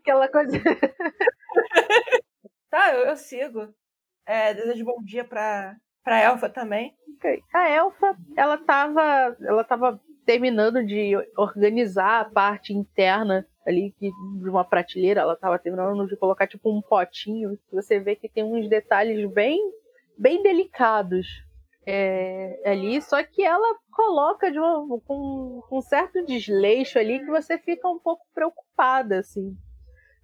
[0.00, 0.58] aquela coisa.
[2.70, 3.68] tá, eu, eu sigo.
[4.28, 6.94] É, desejo bom dia pra, pra Elfa também.
[7.50, 9.34] A Elfa, ela tava.
[9.40, 14.10] Ela tava terminando de organizar a parte interna ali de
[14.50, 17.58] uma prateleira, ela estava terminando de colocar tipo um potinho.
[17.72, 19.58] Você vê que tem uns detalhes bem,
[20.18, 21.26] bem delicados
[21.86, 27.30] é, ali, só que ela coloca de uma, com, com um certo desleixo ali que
[27.30, 29.56] você fica um pouco preocupada, assim.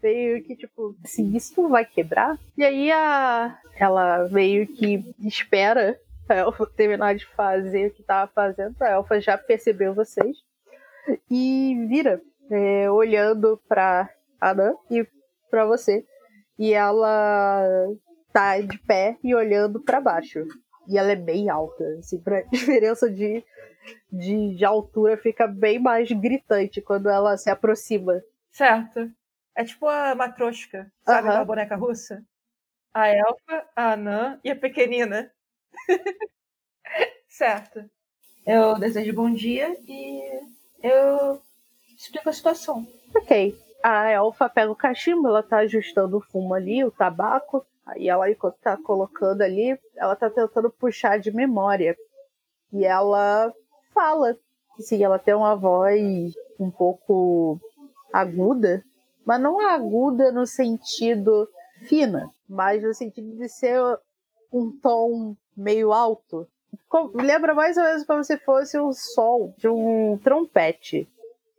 [0.02, 2.38] Meio que, tipo, assim, isso vai quebrar?
[2.57, 8.30] E aí a, ela meio que espera a Elfa terminar de fazer o que estava
[8.33, 10.37] fazendo, a Elfa já percebeu vocês
[11.30, 14.09] e vira, é, olhando para
[14.40, 15.07] Anã e
[15.50, 16.04] para você.
[16.59, 17.62] E ela
[18.33, 20.46] tá de pé e olhando para baixo.
[20.88, 23.44] E ela é bem alta, assim, pra diferença de,
[24.12, 28.22] de, de altura fica bem mais gritante quando ela se aproxima.
[28.52, 29.11] Certo.
[29.56, 31.34] É tipo a matroshka, sabe, uhum.
[31.34, 32.24] a boneca russa?
[32.92, 35.30] A elfa, a anã e a pequenina.
[37.28, 37.88] certo.
[38.46, 40.22] Eu desejo bom dia e
[40.82, 41.40] eu
[41.96, 42.86] explico a situação.
[43.14, 43.56] Ok.
[43.82, 47.64] A elfa pega o cachimbo, ela tá ajustando o fumo ali, o tabaco.
[47.86, 51.96] Aí ela, enquanto tá colocando ali, ela tá tentando puxar de memória.
[52.72, 53.52] E ela
[53.92, 54.36] fala.
[54.80, 57.60] Sim, ela tem uma voz um pouco
[58.12, 58.82] aguda,
[59.24, 61.48] mas não aguda no sentido
[61.87, 63.80] fina, mas no sentido de ser
[64.52, 66.46] um tom meio alto.
[67.14, 71.08] Lembra mais ou menos como se fosse o sol de um trompete.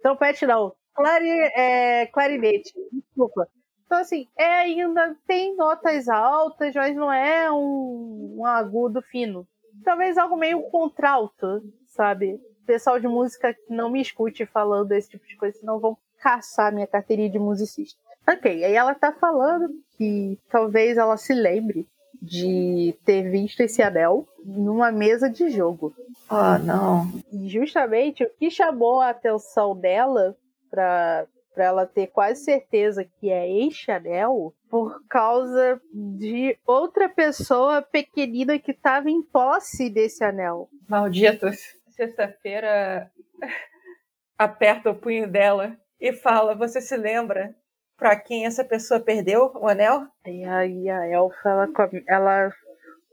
[0.01, 3.47] Trompete não, clari, é, clarinete, desculpa.
[3.86, 9.47] Então, assim, é ainda tem notas altas, mas não é um, um agudo fino.
[9.84, 12.39] Talvez algo meio contralto, sabe?
[12.65, 16.73] Pessoal de música que não me escute falando esse tipo de coisa, senão vão caçar
[16.73, 17.99] minha carteirinha de musicista.
[18.27, 21.88] Ok, aí ela tá falando que talvez ela se lembre
[22.19, 25.93] de ter visto esse anel numa mesa de jogo.
[26.27, 27.21] Ah, oh, não.
[27.31, 30.35] E justamente o que chamou a atenção dela
[30.71, 37.81] para para ela ter quase certeza que é este anel por causa de outra pessoa
[37.81, 40.67] pequenina que estava em posse desse anel.
[40.89, 41.55] Malditos.
[41.91, 43.09] Sexta-feira
[44.38, 47.55] aperta o punho dela e fala: Você se lembra
[47.97, 50.08] para quem essa pessoa perdeu o anel?
[50.25, 51.69] E aí a elfa, ela,
[52.08, 52.53] ela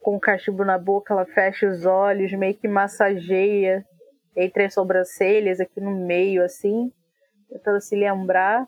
[0.03, 3.85] com o cachimbo na boca, ela fecha os olhos, meio que massageia
[4.37, 6.91] entre as sobrancelhas, aqui no meio, assim,
[7.49, 8.67] tentando se lembrar.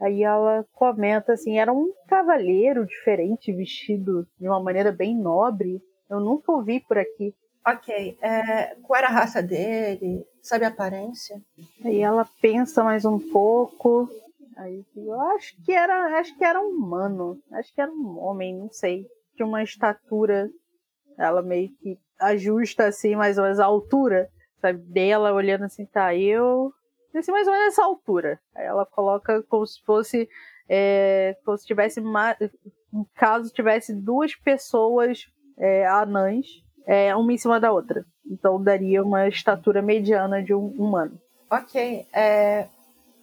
[0.00, 5.80] Aí ela comenta assim: era um cavaleiro diferente, vestido de uma maneira bem nobre.
[6.08, 7.34] Eu nunca ouvi por aqui.
[7.66, 8.18] Ok.
[8.22, 10.24] É, qual era a raça dele?
[10.42, 11.42] Sabe a aparência?
[11.84, 14.08] Aí ela pensa mais um pouco.
[14.56, 18.56] Aí eu acho que era, acho que era um humano, acho que era um homem,
[18.56, 19.06] não sei.
[19.36, 20.50] Tinha uma estatura,
[21.16, 24.28] ela meio que ajusta assim mais ou menos a altura,
[24.60, 26.72] sabe, dela olhando assim, tá, eu
[27.14, 28.40] assim, mais ou menos essa altura.
[28.56, 30.28] Aí ela coloca como se fosse
[30.68, 36.46] é, como se tivesse um caso tivesse duas pessoas é, anãs,
[36.88, 38.02] é, uma em cima da outra.
[38.26, 41.20] Então daria uma estatura mediana de um humano.
[41.50, 42.06] Ok.
[42.10, 42.66] É,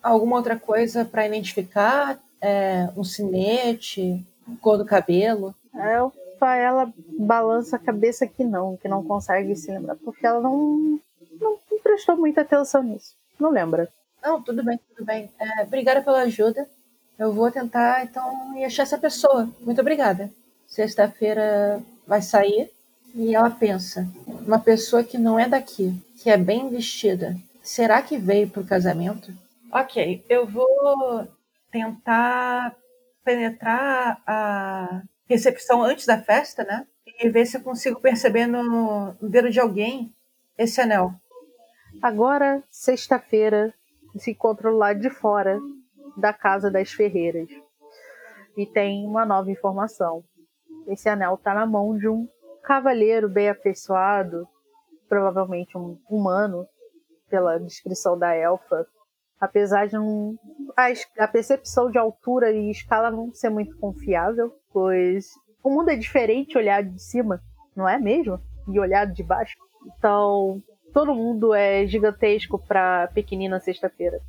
[0.04, 2.20] alguma outra coisa para identificar?
[2.40, 4.24] É, um sinete,
[4.62, 5.56] cor do cabelo?
[5.74, 5.98] É,
[6.62, 11.00] ela balança a cabeça que não, que não consegue se lembrar, porque ela não,
[11.42, 13.16] não prestou muita atenção nisso.
[13.40, 13.90] Não lembra.
[14.24, 15.32] Não, tudo bem, tudo bem.
[15.40, 16.70] É, obrigada pela ajuda.
[17.18, 19.50] Eu vou tentar, então, achar essa pessoa.
[19.62, 20.30] Muito obrigada.
[20.68, 22.75] Sexta-feira vai sair
[23.16, 24.08] e ela pensa:
[24.46, 28.68] uma pessoa que não é daqui, que é bem vestida, será que veio para o
[28.68, 29.34] casamento?
[29.72, 31.28] Ok, eu vou
[31.72, 32.76] tentar
[33.24, 36.86] penetrar a recepção antes da festa, né?
[37.20, 40.14] E ver se eu consigo perceber no, no dedo de alguém
[40.58, 41.14] esse anel.
[42.02, 43.74] Agora, sexta-feira,
[44.18, 45.60] se encontra lá de fora
[46.18, 47.50] da casa das ferreiras.
[48.58, 50.24] E tem uma nova informação.
[50.88, 52.28] Esse anel está na mão de um
[52.66, 54.48] cavaleiro bem afeiçoado,
[55.08, 56.68] provavelmente um humano,
[57.30, 58.86] pela descrição da elfa,
[59.40, 60.38] Apesar de não,
[60.78, 60.88] a,
[61.24, 65.32] a percepção de altura e escala não ser muito confiável, pois
[65.64, 67.42] o mundo é diferente olhado de cima,
[67.76, 68.40] não é mesmo?
[68.68, 69.56] E olhado de baixo.
[69.98, 70.62] Então,
[70.94, 74.20] todo mundo é gigantesco para pequenina sexta-feira.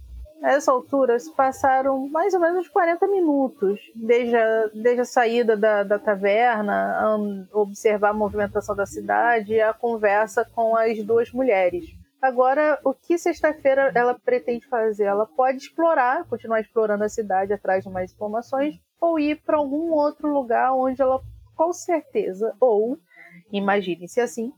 [0.46, 5.56] A essa altura se passaram mais ou menos 40 minutos, desde a, desde a saída
[5.56, 7.18] da, da taverna,
[7.52, 11.86] observar a movimentação da cidade e a conversa com as duas mulheres.
[12.22, 15.06] Agora, o que sexta-feira ela pretende fazer?
[15.06, 19.90] Ela pode explorar, continuar explorando a cidade atrás de mais informações, ou ir para algum
[19.90, 21.20] outro lugar onde ela,
[21.56, 22.96] com certeza, ou,
[23.50, 24.52] imagine-se assim,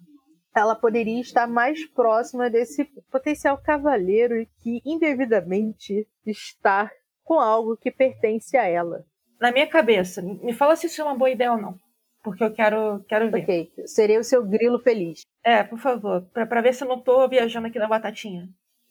[0.61, 6.91] ela poderia estar mais próxima desse potencial cavaleiro que indevidamente está
[7.25, 9.05] com algo que pertence a ela.
[9.41, 11.79] Na minha cabeça, me fala se isso é uma boa ideia ou não.
[12.23, 13.43] Porque eu quero, quero ver.
[13.43, 15.23] Ok, seria o seu grilo feliz.
[15.45, 18.49] É, por favor, para ver se eu não tô viajando aqui na batatinha.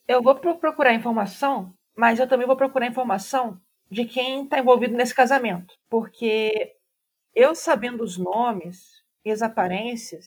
[0.08, 3.60] Eu vou procurar informação, mas eu também vou procurar informação
[3.92, 5.74] de quem está envolvido nesse casamento.
[5.90, 6.76] Porque
[7.36, 10.26] eu sabendo os nomes e as aparências,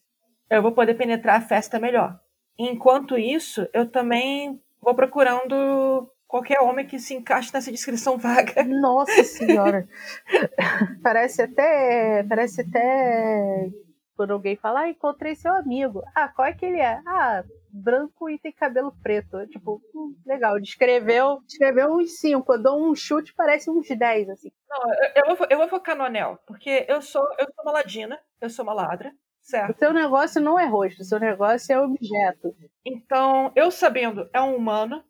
[0.50, 2.18] eu vou poder penetrar a festa melhor.
[2.58, 8.64] Enquanto isso, eu também vou procurando qualquer homem que se encaixe nessa descrição vaga.
[8.64, 9.88] Nossa senhora.
[11.02, 12.24] parece até.
[12.28, 13.70] Parece até.
[14.16, 16.02] Quando alguém fala, ah, encontrei seu amigo.
[16.14, 17.00] Ah, qual é que ele é?
[17.06, 19.46] Ah, branco e tem cabelo preto.
[19.46, 20.60] Tipo, hum, legal.
[20.60, 22.44] Descreveu, descreveu uns 5.
[22.44, 24.52] Quando dou um chute, parece uns 10, assim.
[24.68, 26.38] Não, eu, eu, vou, eu vou focar no anel.
[26.46, 29.10] Porque eu sou, eu sou uma ladina, eu sou uma ladra.
[29.50, 29.74] Certo.
[29.76, 32.54] O seu negócio não é rosto, o seu negócio é objeto.
[32.84, 35.04] Então, eu sabendo, é um humano,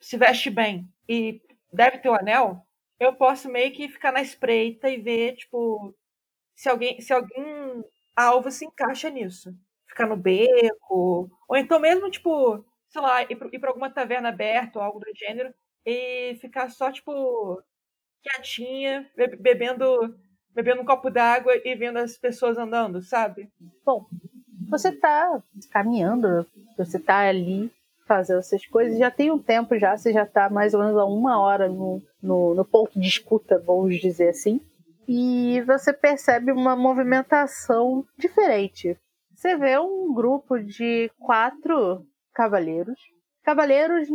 [0.00, 1.40] se veste bem e
[1.72, 2.62] deve ter o anel,
[3.00, 5.94] eu posso meio que ficar na espreita e ver, tipo,
[6.56, 7.84] se alguém, se algum
[8.16, 9.54] alvo se encaixa nisso.
[9.88, 14.84] Ficar no beco, ou então mesmo, tipo, sei lá, ir pra alguma taverna aberta ou
[14.84, 15.54] algo do gênero
[15.86, 17.62] e ficar só, tipo,
[18.22, 19.84] quietinha, bebendo
[20.54, 23.48] bebendo um copo d'água e vendo as pessoas andando, sabe?
[23.84, 24.06] Bom,
[24.68, 27.70] você tá caminhando, você tá ali
[28.06, 31.04] fazendo essas coisas, já tem um tempo já, você já tá mais ou menos a
[31.04, 34.60] uma hora no, no, no ponto de escuta, vamos dizer assim,
[35.06, 38.96] e você percebe uma movimentação diferente.
[39.34, 42.98] Você vê um grupo de quatro cavaleiros.
[43.42, 44.08] Cavaleiros,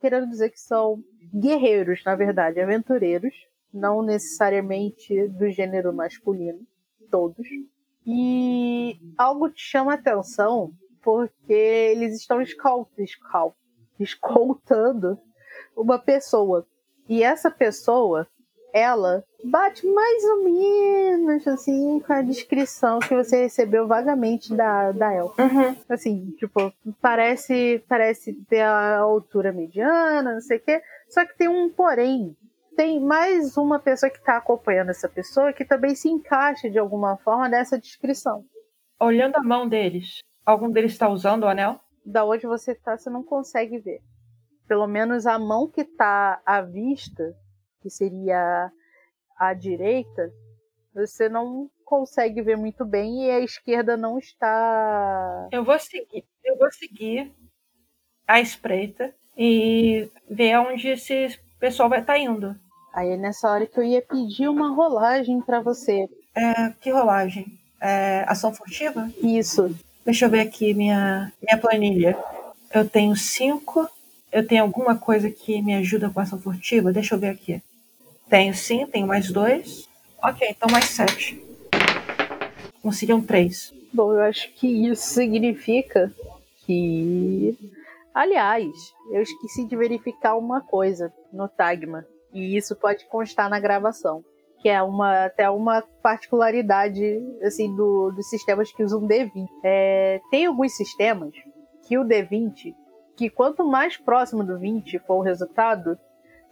[0.00, 1.02] querendo dizer que são
[1.34, 3.34] guerreiros, na verdade, aventureiros
[3.72, 6.60] não necessariamente do gênero masculino,
[7.10, 7.46] todos.
[8.06, 12.40] E algo te chama atenção porque eles estão
[13.98, 15.18] escoltando
[15.76, 16.66] uma pessoa.
[17.08, 18.26] E essa pessoa,
[18.72, 25.12] ela bate mais ou menos assim com a descrição que você recebeu vagamente da, da
[25.12, 25.34] El.
[25.38, 25.76] Uhum.
[25.88, 30.80] Assim, tipo, parece, parece ter a altura mediana, não sei o quê.
[31.08, 32.36] Só que tem um porém
[32.76, 37.16] tem mais uma pessoa que está acompanhando essa pessoa que também se encaixa de alguma
[37.18, 38.44] forma nessa descrição.
[38.98, 41.80] Olhando a mão deles, algum deles está usando o anel?
[42.04, 44.00] Da onde você está, você não consegue ver.
[44.66, 47.34] Pelo menos a mão que está à vista,
[47.80, 48.70] que seria
[49.36, 50.30] a direita,
[50.94, 55.48] você não consegue ver muito bem e a esquerda não está.
[55.52, 57.34] Eu vou seguir, eu vou seguir
[58.26, 62.56] a espreita e ver onde esse pessoal vai estar tá indo.
[62.92, 66.08] Aí é nessa hora que eu ia pedir uma rolagem para você.
[66.34, 67.56] É, que rolagem?
[67.80, 69.08] É, ação furtiva?
[69.22, 69.72] Isso.
[70.04, 72.18] Deixa eu ver aqui minha, minha planilha.
[72.74, 73.88] Eu tenho cinco.
[74.32, 76.92] Eu tenho alguma coisa que me ajuda com ação furtiva?
[76.92, 77.62] Deixa eu ver aqui.
[78.28, 79.88] Tenho sim, tenho mais dois.
[80.20, 81.40] Ok, então mais sete.
[82.82, 83.72] Conseguiam três.
[83.92, 86.12] Bom, eu acho que isso significa
[86.66, 87.56] que.
[88.14, 88.70] Aliás,
[89.10, 92.04] eu esqueci de verificar uma coisa no Tagma.
[92.32, 94.24] E isso pode constar na gravação.
[94.60, 99.48] Que é uma, até uma particularidade assim, do, dos sistemas que usam D20.
[99.64, 101.34] É, tem alguns sistemas
[101.86, 102.74] que o D20,
[103.16, 105.98] que quanto mais próximo do 20 for o resultado,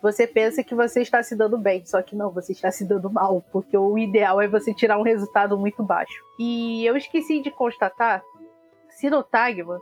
[0.03, 3.11] você pensa que você está se dando bem, só que não, você está se dando
[3.11, 6.25] mal, porque o ideal é você tirar um resultado muito baixo.
[6.39, 8.23] E eu esqueci de constatar
[8.89, 9.79] se no Tagma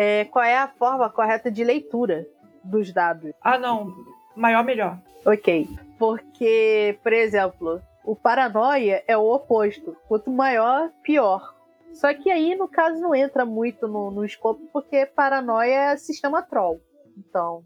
[0.00, 2.24] é, qual é a forma correta de leitura
[2.62, 3.32] dos dados.
[3.42, 3.92] Ah, não
[4.36, 4.96] maior, melhor.
[5.26, 5.68] Ok.
[5.98, 9.96] Porque, por exemplo, o paranoia é o oposto.
[10.06, 11.52] Quanto maior, pior.
[11.92, 16.42] Só que aí, no caso, não entra muito no, no escopo, porque paranoia é sistema
[16.42, 16.80] troll.
[17.18, 17.64] Então,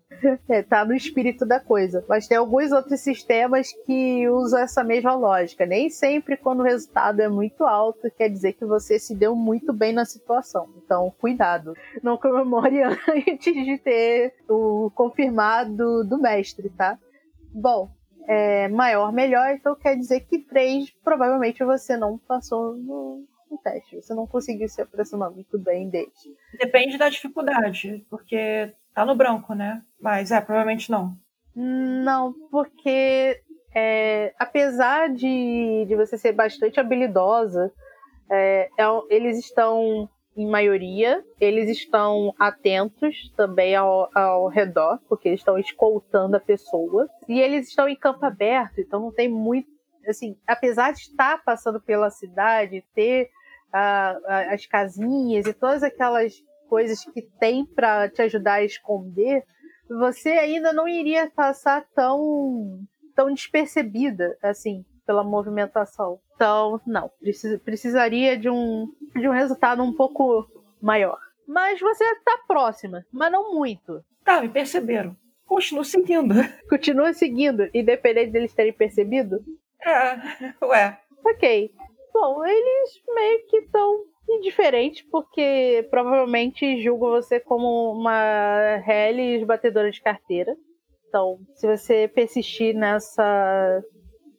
[0.48, 2.04] é, tá no espírito da coisa.
[2.08, 5.66] Mas tem alguns outros sistemas que usam essa mesma lógica.
[5.66, 9.72] Nem sempre, quando o resultado é muito alto, quer dizer que você se deu muito
[9.72, 10.68] bem na situação.
[10.84, 11.74] Então, cuidado.
[12.02, 16.98] Não comemore antes de ter o confirmado do mestre, tá?
[17.54, 17.90] Bom,
[18.26, 23.26] é, maior, melhor, então quer dizer que três provavelmente você não passou no,
[23.58, 23.96] teste.
[23.96, 26.12] Você não conseguiu se aproximar muito bem deles.
[26.58, 29.82] Depende da dificuldade, porque tá no branco, né?
[30.00, 31.16] Mas é, provavelmente não.
[31.54, 33.40] Não, porque
[33.74, 37.72] é, apesar de, de você ser bastante habilidosa,
[38.30, 45.40] é, é, eles estão em maioria, eles estão atentos também ao, ao redor, porque eles
[45.40, 47.08] estão escoltando a pessoa.
[47.28, 49.68] E eles estão em campo aberto, então não tem muito.
[50.08, 53.30] Assim, apesar de estar passando pela cidade, ter
[53.72, 56.34] as casinhas e todas aquelas
[56.68, 59.44] coisas que tem para te ajudar a esconder,
[59.88, 62.80] você ainda não iria passar tão,
[63.14, 66.18] tão despercebida assim pela movimentação.
[66.34, 70.46] Então, não, precisa, precisaria de um, de um resultado um pouco
[70.80, 71.18] maior.
[71.46, 74.02] Mas você está próxima, mas não muito.
[74.24, 75.16] Tá, me perceberam.
[75.46, 76.34] Continuo seguindo.
[76.68, 79.44] Continua seguindo, independente deles terem percebido?
[79.84, 80.98] É, ué.
[81.24, 81.74] Ok.
[82.12, 90.00] Bom, eles meio que estão indiferentes, porque provavelmente julgam você como uma Hellis batedora de
[90.00, 90.56] carteira.
[91.08, 93.82] Então, se você persistir nessa,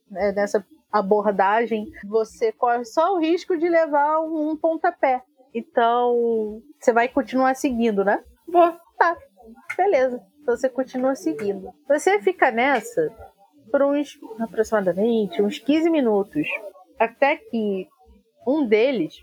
[0.09, 5.21] né, nessa abordagem, você corre só o risco de levar um pontapé.
[5.53, 8.24] Então, você vai continuar seguindo, né?
[8.47, 8.74] Vou.
[8.97, 9.17] Tá,
[9.78, 10.21] beleza.
[10.41, 11.74] Então você continua seguindo.
[11.88, 13.09] Você fica nessa
[13.71, 16.47] por uns aproximadamente uns 15 minutos.
[16.99, 17.87] Até que
[18.47, 19.15] um deles,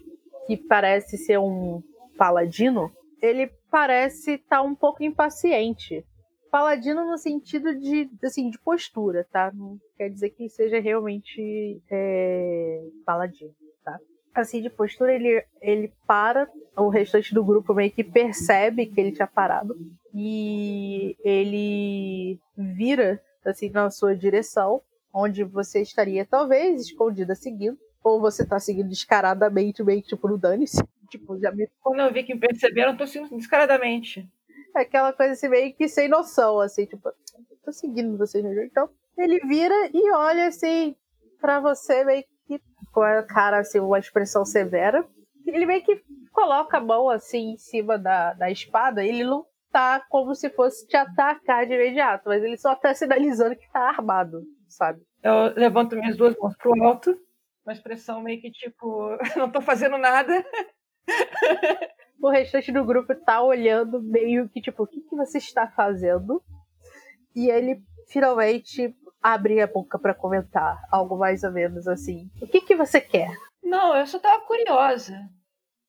[0.47, 1.83] que parece ser um
[2.17, 2.91] paladino,
[3.23, 6.05] ele parece estar tá um pouco impaciente.
[6.51, 9.53] Paladino no sentido de, assim, de postura, tá?
[9.55, 13.55] Não quer dizer que seja realmente é, paladino,
[13.85, 13.97] tá?
[14.35, 19.13] Assim, de postura, ele, ele para, o restante do grupo meio que percebe que ele
[19.13, 19.77] tinha parado
[20.15, 24.83] e ele vira, assim, na sua direção
[25.13, 30.83] onde você estaria talvez escondida seguindo, ou você tá seguindo descaradamente, meio tipo no dane-se.
[31.09, 31.69] Tipo, já me...
[31.81, 34.29] Quando eu vi que me perceberam, eu tô seguindo descaradamente.
[34.77, 37.11] É aquela coisa assim, meio que sem noção, assim, tipo,
[37.65, 38.67] tô seguindo vocês no jogo.
[38.67, 38.89] Então,
[39.19, 40.95] ele vira e olha assim
[41.41, 42.61] para você, meio que
[42.93, 45.05] com a cara, assim, uma expressão severa.
[45.47, 46.01] Ele meio que
[46.33, 50.87] coloca a mão assim em cima da, da espada, ele não tá como se fosse
[50.87, 55.03] te atacar de imediato, mas ele só tá sinalizando que tá armado sabe?
[55.23, 57.19] Eu levanto minhas duas mãos pro alto,
[57.65, 60.45] uma expressão meio que tipo, não tô fazendo nada.
[62.23, 66.43] o restante do grupo tá olhando meio que tipo, o que, que você está fazendo?
[67.35, 72.31] E ele finalmente abre a boca para comentar algo mais ou menos assim.
[72.41, 73.31] O que que você quer?
[73.63, 75.29] Não, eu só tava curiosa.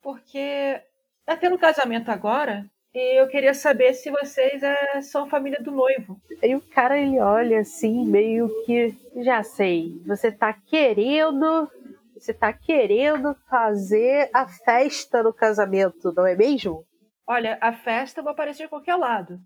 [0.01, 0.81] Porque
[1.25, 6.21] tá tendo casamento agora e eu queria saber se vocês é, são família do noivo.
[6.43, 10.01] E o cara ele olha assim, meio que já sei.
[10.05, 11.69] Você tá querendo,
[12.13, 16.85] você tá querendo fazer a festa no casamento, não é mesmo?
[17.25, 19.39] Olha, a festa vai aparecer de qualquer lado,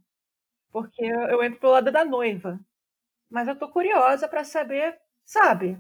[0.72, 2.60] porque eu, eu entro pro lado da noiva.
[3.30, 5.78] Mas eu tô curiosa para saber, sabe,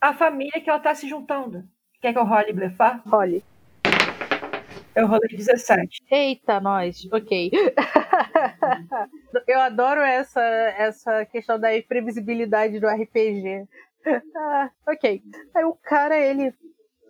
[0.00, 1.64] a família que ela tá se juntando.
[2.00, 3.02] Quer que eu role blefar?
[3.06, 3.44] Role.
[4.94, 6.02] Eu rolei 17.
[6.10, 7.08] Eita, nós.
[7.12, 7.50] Ok.
[9.48, 13.66] Eu adoro essa, essa questão da imprevisibilidade do RPG.
[14.36, 15.22] Ah, ok.
[15.54, 16.54] Aí o cara, ele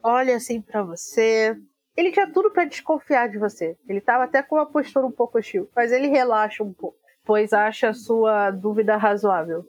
[0.02, 1.56] olha assim para você.
[1.96, 3.76] Ele tinha tudo para desconfiar de você.
[3.88, 7.52] Ele tava até com uma postura um pouco hostil, mas ele relaxa um pouco, pois
[7.52, 9.64] acha a sua dúvida razoável.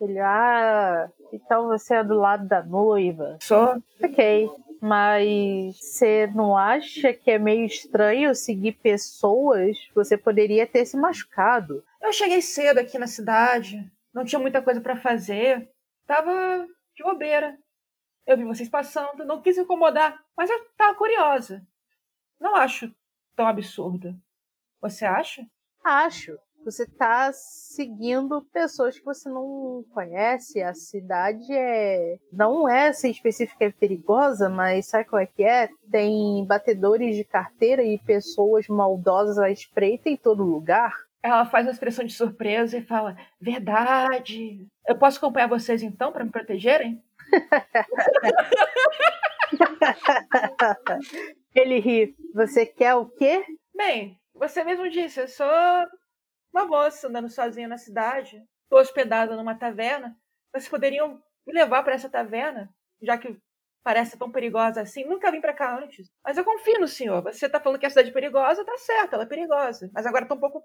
[0.00, 3.36] Ele, ah, então você é do lado da noiva?
[3.40, 3.76] Só.
[4.02, 4.50] Ok.
[4.80, 9.76] Mas você não acha que é meio estranho seguir pessoas?
[9.94, 11.84] Você poderia ter se machucado.
[12.00, 15.68] Eu cheguei cedo aqui na cidade, não tinha muita coisa para fazer,
[16.06, 17.58] tava de bobeira.
[18.26, 21.66] Eu vi vocês passando, não quis incomodar, mas eu tava curiosa.
[22.38, 22.94] Não acho
[23.34, 24.14] tão absurdo.
[24.80, 25.44] Você acha?
[25.82, 26.38] Acho
[26.70, 30.60] você está seguindo pessoas que você não conhece.
[30.60, 35.70] A cidade é não é assim específica é perigosa, mas sabe qual é que é?
[35.90, 40.92] Tem batedores de carteira e pessoas maldosas à espreita em todo lugar.
[41.22, 44.66] Ela faz uma expressão de surpresa e fala: "Verdade.
[44.86, 47.02] Eu posso acompanhar vocês então para me protegerem?"
[51.54, 52.14] Ele ri.
[52.34, 53.44] Você quer o quê?
[53.74, 55.46] Bem, você mesmo disse, eu sou
[56.52, 60.16] uma moça andando sozinha na cidade, hospedada numa taverna,
[60.52, 62.68] vocês poderiam me levar para essa taverna,
[63.02, 63.36] já que
[63.82, 65.04] parece tão perigosa assim.
[65.04, 66.10] Nunca vim para cá antes.
[66.24, 67.22] Mas eu confio no senhor.
[67.22, 69.90] Você está falando que a cidade é perigosa, tá certo, ela é perigosa.
[69.92, 70.62] Mas agora estou um pouco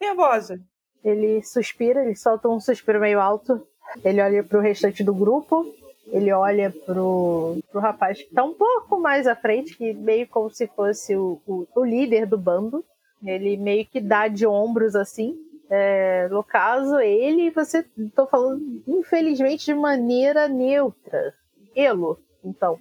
[0.00, 0.60] nervosa.
[1.02, 3.66] Ele suspira, ele solta um suspiro meio alto.
[4.04, 5.64] Ele olha para o restante do grupo.
[6.08, 10.50] Ele olha pro, pro rapaz que está um pouco mais à frente, que meio como
[10.50, 12.84] se fosse o, o, o líder do bando.
[13.26, 15.36] Ele meio que dá de ombros assim.
[15.68, 21.34] É, no caso, ele, você estou falando, infelizmente, de maneira neutra.
[21.74, 22.78] Elo, então.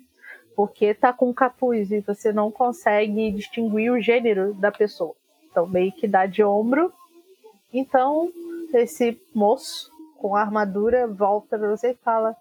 [0.55, 5.15] Porque tá com capuz e você não consegue distinguir o gênero da pessoa.
[5.49, 6.93] Então, meio que dá de ombro.
[7.73, 8.31] Então,
[8.73, 12.35] esse moço com a armadura volta pra você e fala: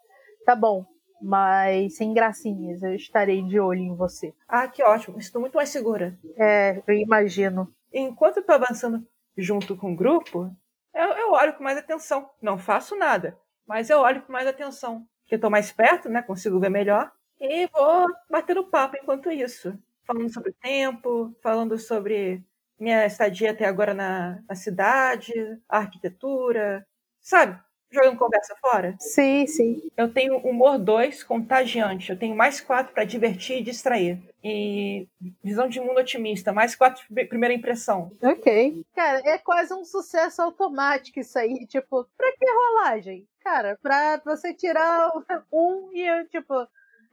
[0.44, 0.84] Tá bom,
[1.20, 4.32] mas sem gracinhas, eu estarei de olho em você.
[4.48, 6.14] Ah, que ótimo, estou muito mais segura.
[6.36, 7.68] É, eu imagino.
[7.94, 10.54] Enquanto eu tô avançando junto com o grupo,
[10.94, 12.28] eu, eu olho com mais atenção.
[12.42, 15.06] Não faço nada, mas eu olho com mais atenção.
[15.22, 16.20] Porque eu tô mais perto, né?
[16.22, 17.10] Consigo ver melhor.
[17.40, 19.78] E vou batendo papo enquanto isso.
[20.06, 22.44] Falando sobre o tempo, falando sobre
[22.78, 25.32] minha estadia até agora na, na cidade,
[25.68, 26.86] a arquitetura,
[27.20, 27.58] sabe?
[27.94, 28.96] Jogando conversa fora?
[28.98, 29.80] Sim, sim.
[29.96, 32.10] Eu tenho humor 2 contagiante.
[32.10, 34.20] Eu tenho mais 4 para divertir e distrair.
[34.42, 35.06] E
[35.42, 38.10] visão de mundo otimista, mais 4 primeira impressão.
[38.20, 38.84] Ok.
[38.92, 41.54] Cara, é quase um sucesso automático isso aí.
[41.74, 43.28] Tipo, pra que rolagem?
[43.44, 45.12] Cara, pra você tirar
[45.52, 46.52] um e eu, tipo.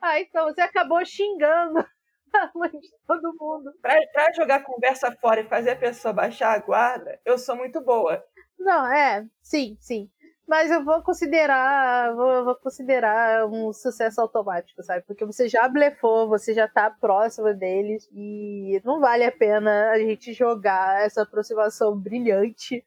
[0.02, 1.86] Ah, então você acabou xingando
[2.82, 3.72] de todo mundo.
[3.82, 7.82] Pra, pra jogar conversa fora e fazer a pessoa baixar a guarda, eu sou muito
[7.82, 8.24] boa.
[8.58, 10.10] Não, é, sim, sim.
[10.48, 15.04] Mas eu vou considerar, vou, vou, considerar um sucesso automático, sabe?
[15.06, 20.00] Porque você já blefou, você já tá próximo deles e não vale a pena a
[20.00, 22.84] gente jogar essa aproximação brilhante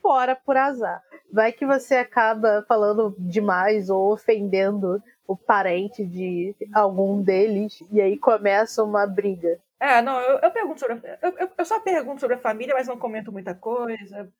[0.00, 1.02] fora por azar.
[1.32, 8.18] Vai que você acaba falando demais ou ofendendo o parente de algum deles e aí
[8.18, 9.58] começa uma briga.
[9.80, 10.94] É, não, eu, eu pergunto sobre.
[10.94, 14.30] A, eu, eu, só pergunto sobre a família, mas não comento muita coisa.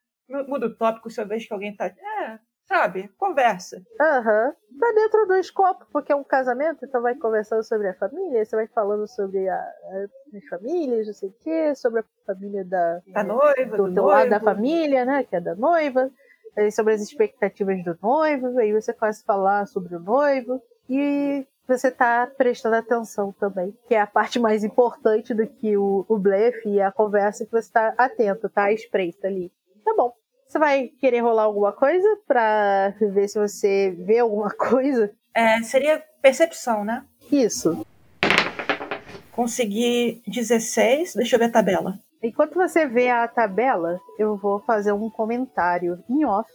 [0.49, 1.87] Mudo o tópico se eu vejo que alguém tá.
[1.87, 3.09] É, sabe?
[3.19, 3.83] Conversa.
[4.01, 4.47] Aham.
[4.47, 4.79] Uhum.
[4.79, 8.57] Tá dentro do escopo, porque é um casamento, então vai conversando sobre a família, você
[8.57, 10.07] vai falando sobre a, a,
[10.37, 14.31] as famílias, não sei o quê, sobre a família da, da noiva, do, do lado
[14.31, 15.25] da família, né?
[15.25, 16.11] Que é da noiva,
[16.73, 21.91] sobre as expectativas do noivo, aí você começa a falar sobre o noivo, e você
[21.91, 26.69] tá prestando atenção também, que é a parte mais importante do que o, o blefe
[26.69, 28.73] e a conversa que você tá atento, tá?
[28.73, 29.53] Espreita ali.
[29.85, 30.13] Tá bom.
[30.53, 35.11] Você vai querer rolar alguma coisa para ver se você vê alguma coisa?
[35.35, 37.07] É, seria percepção, né?
[37.33, 37.87] Isso.
[39.33, 41.99] Consegui 16, deixa eu ver a tabela.
[42.23, 46.51] Enquanto você vê a tabela, eu vou fazer um comentário em off,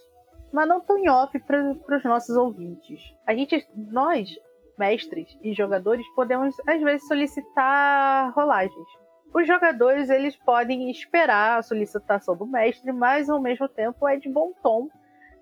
[0.53, 3.01] mas não tão em off para os nossos ouvintes.
[3.25, 4.29] A gente, nós,
[4.77, 12.35] mestres e jogadores, podemos às vezes solicitar rolagens os jogadores eles podem esperar a solicitação
[12.35, 14.89] do mestre, mas ao mesmo tempo é de bom tom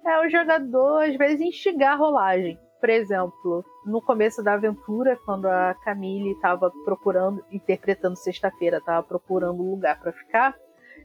[0.06, 2.60] é o jogador às vezes instigar a rolagem.
[2.80, 9.64] Por exemplo, no começo da aventura, quando a Camille estava procurando, interpretando sexta-feira, estava procurando
[9.64, 10.56] um lugar para ficar,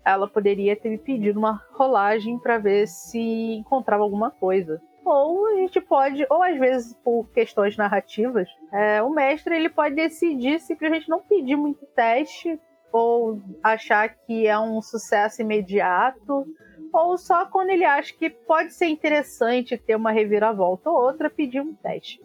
[0.05, 4.81] ela poderia ter me pedido uma rolagem para ver se encontrava alguma coisa.
[5.05, 9.95] Ou a gente pode, ou às vezes por questões narrativas, é, o mestre ele pode
[9.95, 12.61] decidir simplesmente não pedir muito teste
[12.93, 16.47] ou achar que é um sucesso imediato,
[16.93, 21.61] ou só quando ele acha que pode ser interessante ter uma reviravolta ou outra, pedir
[21.61, 22.20] um teste.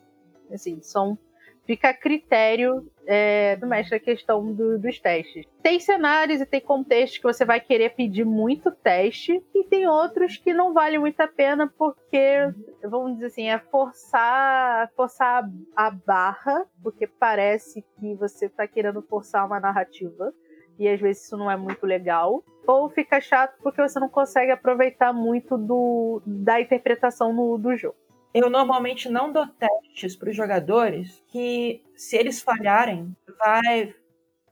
[0.52, 1.18] Assim, são,
[1.66, 5.46] fica a critério é, do mestre a questão do, dos testes.
[5.62, 10.38] Tem cenários e tem contextos que você vai querer pedir muito teste, e tem outros
[10.38, 12.52] que não vale muito a pena porque,
[12.84, 19.46] vamos dizer assim, é forçar, forçar a barra, porque parece que você está querendo forçar
[19.46, 20.34] uma narrativa
[20.78, 24.52] e às vezes isso não é muito legal, ou fica chato porque você não consegue
[24.52, 27.96] aproveitar muito do, da interpretação no, do jogo.
[28.34, 33.96] Eu normalmente não dou testes para os jogadores que, se eles falharem, vai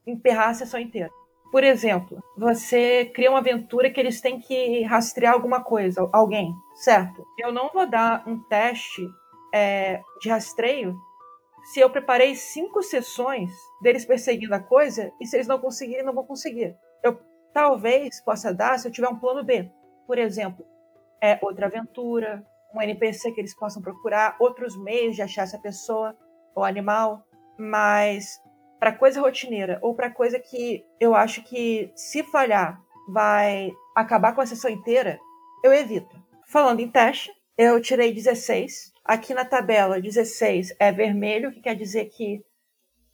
[0.08, 1.10] emperrar a sessão inteira.
[1.52, 7.24] Por exemplo, você cria uma aventura que eles têm que rastrear alguma coisa, alguém, certo?
[7.38, 9.08] Eu não vou dar um teste
[9.54, 10.96] é, de rastreio
[11.64, 13.52] se eu preparei cinco sessões
[13.82, 16.76] deles perseguindo a coisa e se eles não conseguirem, não vão conseguir.
[17.02, 17.20] Eu
[17.54, 19.72] talvez possa dar se eu tiver um plano B.
[20.06, 20.66] Por exemplo,
[21.22, 22.46] é outra aventura,
[22.76, 26.18] um NPC que eles possam procurar, outros meios de achar essa pessoa
[26.56, 27.26] ou animal,
[27.58, 28.42] mas
[28.80, 34.42] para coisa rotineira ou para coisa que eu acho que se falhar vai acabar com
[34.42, 35.20] a sessão inteira,
[35.64, 36.22] eu evito.
[36.48, 38.93] Falando em teste, eu tirei 16.
[39.04, 42.44] Aqui na tabela, 16 é vermelho, que quer dizer que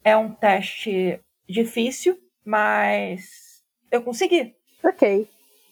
[0.04, 4.54] é um teste difícil, mas eu consegui.
[4.84, 5.28] Ok,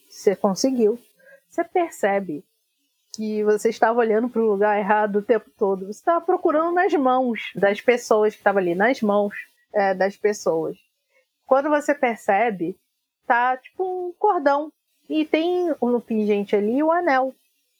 [0.09, 0.99] você conseguiu.
[1.49, 2.45] Você percebe
[3.15, 5.87] que você estava olhando para o lugar errado o tempo todo.
[5.87, 9.35] Você estava procurando nas mãos das pessoas que estavam ali, nas mãos
[9.73, 10.77] é, das pessoas.
[11.47, 12.77] Quando você percebe,
[13.27, 14.73] tá tipo um cordão
[15.09, 17.35] e tem no pingente ali o anel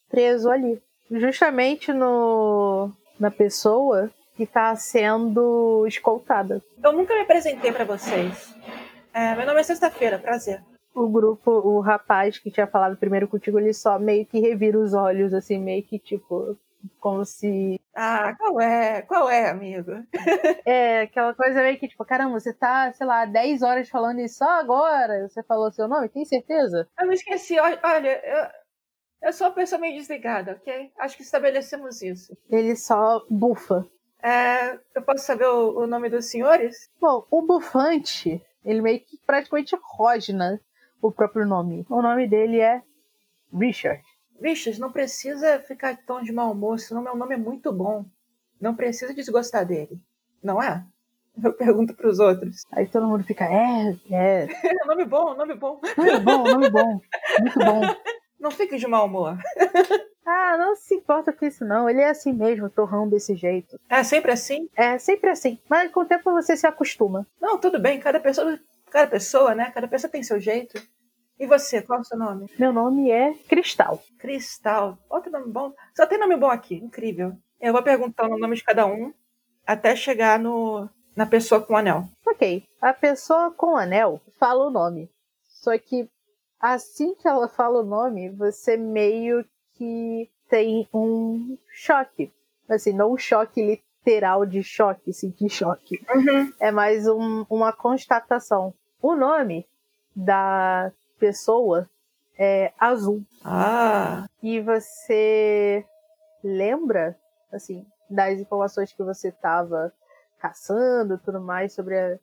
[0.09, 6.63] preso ali, justamente no na pessoa que está sendo escoltada.
[6.83, 8.55] Eu nunca me apresentei para vocês.
[9.13, 10.63] É, meu nome é Sexta-feira, prazer
[10.99, 14.95] o grupo, o rapaz que tinha falado primeiro contigo, ele só meio que revira os
[14.95, 16.59] olhos, assim, meio que tipo,
[17.01, 17.81] como se.
[17.95, 19.03] Ah, qual é?
[19.03, 19.93] Qual é, amigo?
[20.65, 24.39] é, aquela coisa meio que tipo, caramba, você tá, sei lá, 10 horas falando isso
[24.39, 25.29] só agora.
[25.29, 26.89] Você falou seu nome, tem certeza?
[26.99, 27.79] Eu me esqueci, olha,
[29.23, 30.91] eu, sou uma pessoa meio desligada, ok?
[30.99, 32.37] Acho que estabelecemos isso.
[32.51, 33.87] Ele só bufa.
[34.23, 36.91] É, eu posso saber o, o nome dos senhores?
[37.01, 40.61] Bom, o bufante, ele meio que praticamente rosna
[41.01, 41.87] o próprio nome.
[41.89, 42.83] O nome dele é
[43.53, 44.03] Richard.
[44.41, 48.05] Richard, não precisa ficar tão de mau humor, senão meu nome é muito bom.
[48.61, 50.01] Não precisa desgostar dele,
[50.43, 50.85] não é?
[51.43, 52.63] Eu pergunto pros outros.
[52.73, 54.47] Aí todo mundo fica, é, é.
[54.87, 55.81] nome bom, nome bom.
[55.97, 57.01] Nome bom, nome bom.
[57.41, 57.81] Muito bom.
[58.39, 59.37] Não fique de mau humor.
[60.27, 61.89] ah, não se importa com isso não.
[61.89, 63.79] Ele é assim mesmo, torrão desse jeito.
[63.89, 64.69] É sempre assim?
[64.77, 65.59] É, sempre assim.
[65.69, 67.27] Mas com o tempo você se acostuma.
[67.41, 67.99] Não, tudo bem.
[67.99, 68.59] Cada pessoa
[68.91, 69.71] Cada pessoa, né?
[69.71, 70.81] Cada pessoa tem seu jeito.
[71.39, 72.51] E você, qual é o seu nome?
[72.59, 74.03] Meu nome é Cristal.
[74.19, 74.99] Cristal.
[75.09, 75.73] Outro nome bom.
[75.95, 76.77] Só tem nome bom aqui.
[76.77, 77.33] Incrível.
[77.61, 79.13] Eu vou perguntando o nome de cada um
[79.67, 82.05] até chegar no, na pessoa com o anel.
[82.27, 82.65] Ok.
[82.81, 85.11] A pessoa com o anel fala o nome.
[85.47, 86.09] Só que
[86.61, 89.45] assim que ela fala o nome, você meio
[89.75, 92.33] que tem um choque.
[92.69, 96.01] Assim, não um choque literal de choque, sentir choque.
[96.15, 96.53] Uhum.
[96.61, 98.75] É mais um, uma constatação.
[99.01, 99.67] O nome
[100.15, 101.89] da pessoa
[102.39, 103.25] é Azul.
[103.45, 104.27] Ah.
[104.43, 105.85] E você
[106.43, 107.19] lembra,
[107.53, 109.93] assim, das informações que você estava
[110.39, 112.19] caçando tudo mais sobre a,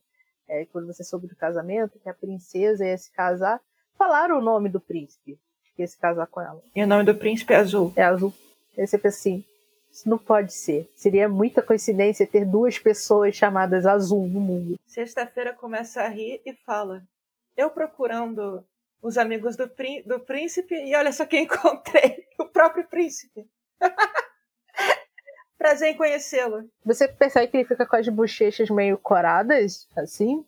[0.47, 3.59] é, quando você soube do casamento, que a princesa ia se casar,
[3.97, 5.39] falaram o nome do príncipe
[5.75, 6.61] que ia se casar com ela.
[6.75, 7.91] E o nome do príncipe é Azul.
[7.95, 8.33] É Azul.
[8.77, 9.43] Aí você pensa assim,
[9.91, 10.91] isso não pode ser.
[10.95, 14.79] Seria muita coincidência ter duas pessoas chamadas Azul no mundo.
[14.85, 17.03] Sexta-feira começa a rir e fala:
[17.55, 18.65] Eu procurando
[19.01, 19.69] os amigos do,
[20.05, 23.47] do príncipe e olha só quem encontrei: o próprio príncipe.
[25.57, 26.69] Prazer em conhecê-lo.
[26.83, 30.45] Você percebe que ele fica com as bochechas meio coradas, assim,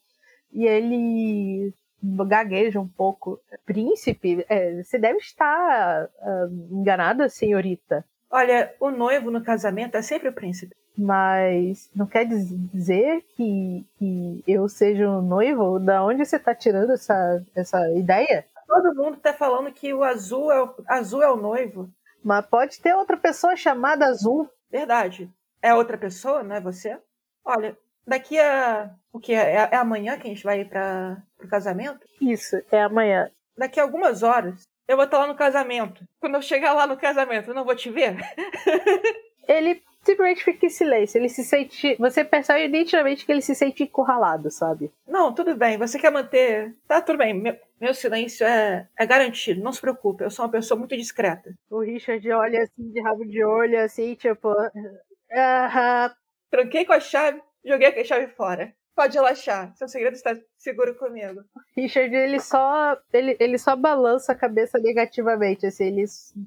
[0.52, 3.40] e ele gagueja um pouco.
[3.66, 8.06] Príncipe, é, você deve estar uh, enganada, senhorita.
[8.30, 10.76] Olha, o noivo no casamento é sempre o príncipe.
[10.98, 15.80] Mas não quer dizer que, que eu seja o um noivo?
[15.80, 18.46] Da onde você está tirando essa, essa ideia?
[18.68, 21.90] Todo mundo está falando que o azul é o, azul é o noivo.
[22.24, 24.50] Mas pode ter outra pessoa chamada Azul.
[24.70, 25.32] Verdade.
[25.62, 26.98] É outra pessoa, não é você?
[27.46, 27.78] Olha,
[28.08, 28.90] daqui a.
[29.12, 29.34] O que?
[29.34, 32.00] É, é amanhã que a gente vai para o casamento?
[32.22, 33.30] Isso, é amanhã.
[33.58, 36.04] Daqui a algumas horas eu vou estar lá no casamento.
[36.20, 38.16] Quando eu chegar lá no casamento, eu não vou te ver?
[39.48, 41.18] ele simplesmente fica em silêncio.
[41.18, 41.96] Ele se sente.
[42.00, 44.92] Você percebe nitidamente que ele se sente encurralado, sabe?
[45.06, 45.78] Não, tudo bem.
[45.78, 46.74] Você quer manter.
[46.88, 47.34] Tá, tudo bem.
[47.34, 49.62] Meu, meu silêncio é, é garantido.
[49.62, 50.24] Não se preocupe.
[50.24, 51.54] Eu sou uma pessoa muito discreta.
[51.70, 54.50] O Richard olha assim, de rabo de olho, assim, tipo.
[55.30, 56.16] Uh
[56.50, 58.74] Tranquei com a chave, joguei a chave fora.
[58.96, 61.44] Pode relaxar, seu segredo está seguro comigo.
[61.76, 66.06] Richard, ele só, ele, ele só balança a cabeça negativamente, assim, ele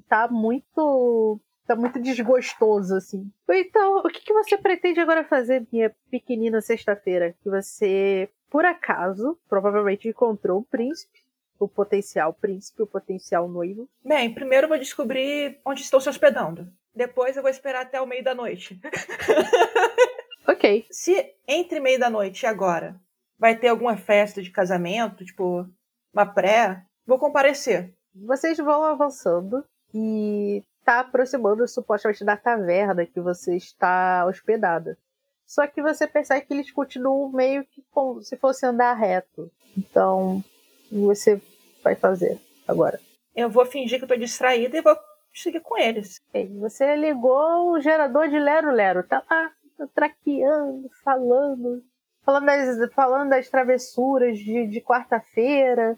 [0.09, 3.31] tá muito tá muito desgostoso, assim.
[3.49, 7.33] Então, o que, que você pretende agora fazer, minha pequenina sexta-feira?
[7.41, 11.19] Que você, por acaso, provavelmente encontrou o príncipe,
[11.57, 13.87] o potencial príncipe, o potencial noivo.
[14.03, 16.67] Bem, primeiro eu vou descobrir onde estou se hospedando.
[16.93, 18.77] Depois eu vou esperar até o meio da noite.
[20.47, 20.85] Ok.
[20.89, 22.95] Se entre meio da noite e agora
[23.37, 25.67] vai ter alguma festa de casamento, tipo
[26.13, 27.93] uma pré, vou comparecer.
[28.13, 29.63] Vocês vão avançando
[29.93, 34.97] e tá aproximando supostamente da taverna que você está hospedada.
[35.45, 39.51] Só que você percebe que eles continuam meio que como se fosse andar reto.
[39.77, 41.41] Então, o que você
[41.83, 42.99] vai fazer agora?
[43.35, 44.97] Eu vou fingir que eu tô distraída e vou
[45.33, 46.21] seguir com eles.
[46.59, 49.51] Você ligou o gerador de Lero Lero, tá lá
[49.87, 51.83] traqueando, falando,
[52.23, 55.97] falando das, falando das travessuras de, de quarta-feira,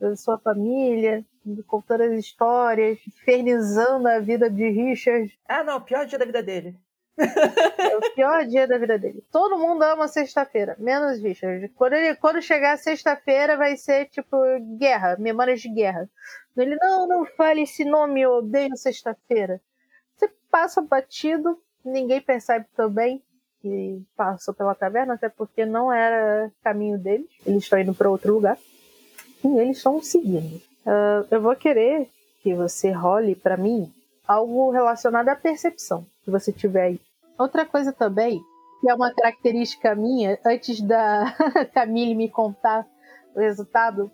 [0.00, 1.24] da sua família.
[1.66, 5.38] contando as histórias, infernizando a vida de Richard.
[5.48, 6.76] Ah, não, o pior dia da vida dele.
[7.18, 9.24] É o pior dia da vida dele.
[9.32, 11.68] Todo mundo ama sexta-feira, menos Richard.
[11.70, 14.36] Quando, ele, quando chegar sexta-feira, vai ser tipo
[14.78, 16.08] guerra, memórias de guerra.
[16.56, 19.60] Ele, não, não fale esse nome, eu odeio sexta-feira.
[20.14, 23.22] Você passa batido, ninguém percebe também
[23.60, 27.28] que passou pela taverna, até porque não era caminho deles.
[27.44, 28.58] Eles estão indo para outro lugar.
[29.44, 30.56] E eles estão seguindo.
[30.86, 32.08] Uh, eu vou querer
[32.42, 33.92] que você role para mim
[34.26, 37.00] algo relacionado à percepção que você tiver aí.
[37.38, 38.40] Outra coisa também,
[38.80, 41.34] que é uma característica minha, antes da
[41.72, 42.86] Camille me contar
[43.34, 44.10] o resultado,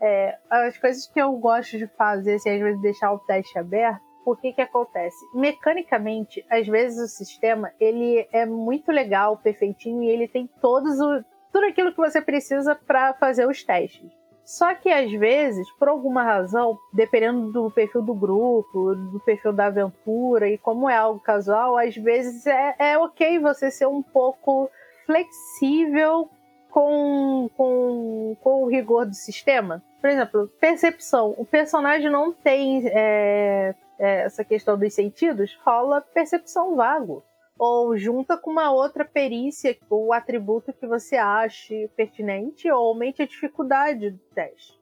[0.00, 4.02] é, as coisas que eu gosto de fazer, assim, às vezes deixar o teste aberto,
[4.24, 5.16] o que que acontece?
[5.34, 11.24] Mecanicamente, às vezes o sistema, ele é muito legal, perfeitinho, e ele tem todos o,
[11.52, 14.10] tudo aquilo que você precisa para fazer os testes.
[14.44, 19.66] Só que às vezes, por alguma razão, dependendo do perfil do grupo, do perfil da
[19.66, 24.68] aventura e como é algo casual, às vezes é, é ok você ser um pouco
[25.06, 26.28] flexível
[26.70, 29.82] com, com, com o rigor do sistema.
[30.00, 31.34] Por exemplo, percepção.
[31.38, 37.22] O personagem não tem é, é, essa questão dos sentidos, rola percepção vago
[37.56, 43.26] ou junta com uma outra perícia ou atributo que você ache pertinente ou aumente a
[43.26, 44.76] dificuldade do teste.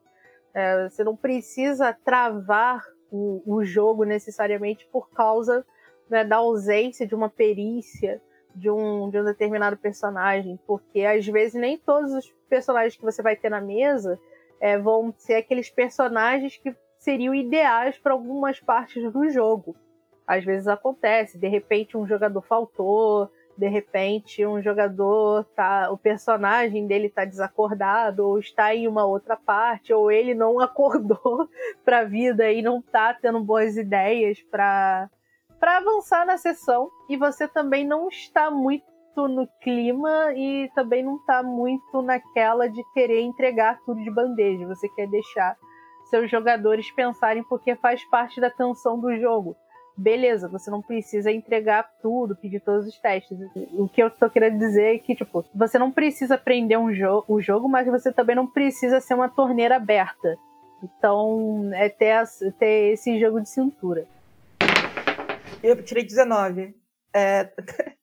[0.54, 5.66] É, você não precisa travar o, o jogo necessariamente por causa
[6.08, 8.22] né, da ausência de uma perícia
[8.54, 13.22] de um, de um determinado personagem, porque às vezes nem todos os personagens que você
[13.22, 14.18] vai ter na mesa
[14.58, 19.74] é, vão ser aqueles personagens que seriam ideais para algumas partes do jogo
[20.30, 23.28] às vezes acontece, de repente um jogador faltou,
[23.59, 29.36] de repente um jogador tá, o personagem dele tá desacordado ou está em uma outra
[29.36, 31.48] parte ou ele não acordou
[31.84, 35.11] para a vida e não tá tendo boas ideias para
[35.59, 38.86] para avançar na sessão e você também não está muito
[39.16, 44.66] no clima e também não está muito naquela de querer entregar tudo de bandeja.
[44.68, 45.55] Você quer deixar
[46.11, 49.56] seus jogadores pensarem porque faz parte da tensão do jogo
[50.00, 53.38] beleza, você não precisa entregar tudo, pedir todos os testes.
[53.72, 57.24] O que eu tô querendo dizer é que, tipo, você não precisa aprender um jo
[57.28, 60.36] o jogo, mas você também não precisa ser uma torneira aberta.
[60.82, 62.24] Então, é ter,
[62.58, 64.06] ter esse jogo de cintura.
[65.62, 66.74] Eu tirei 19.
[67.14, 67.52] É...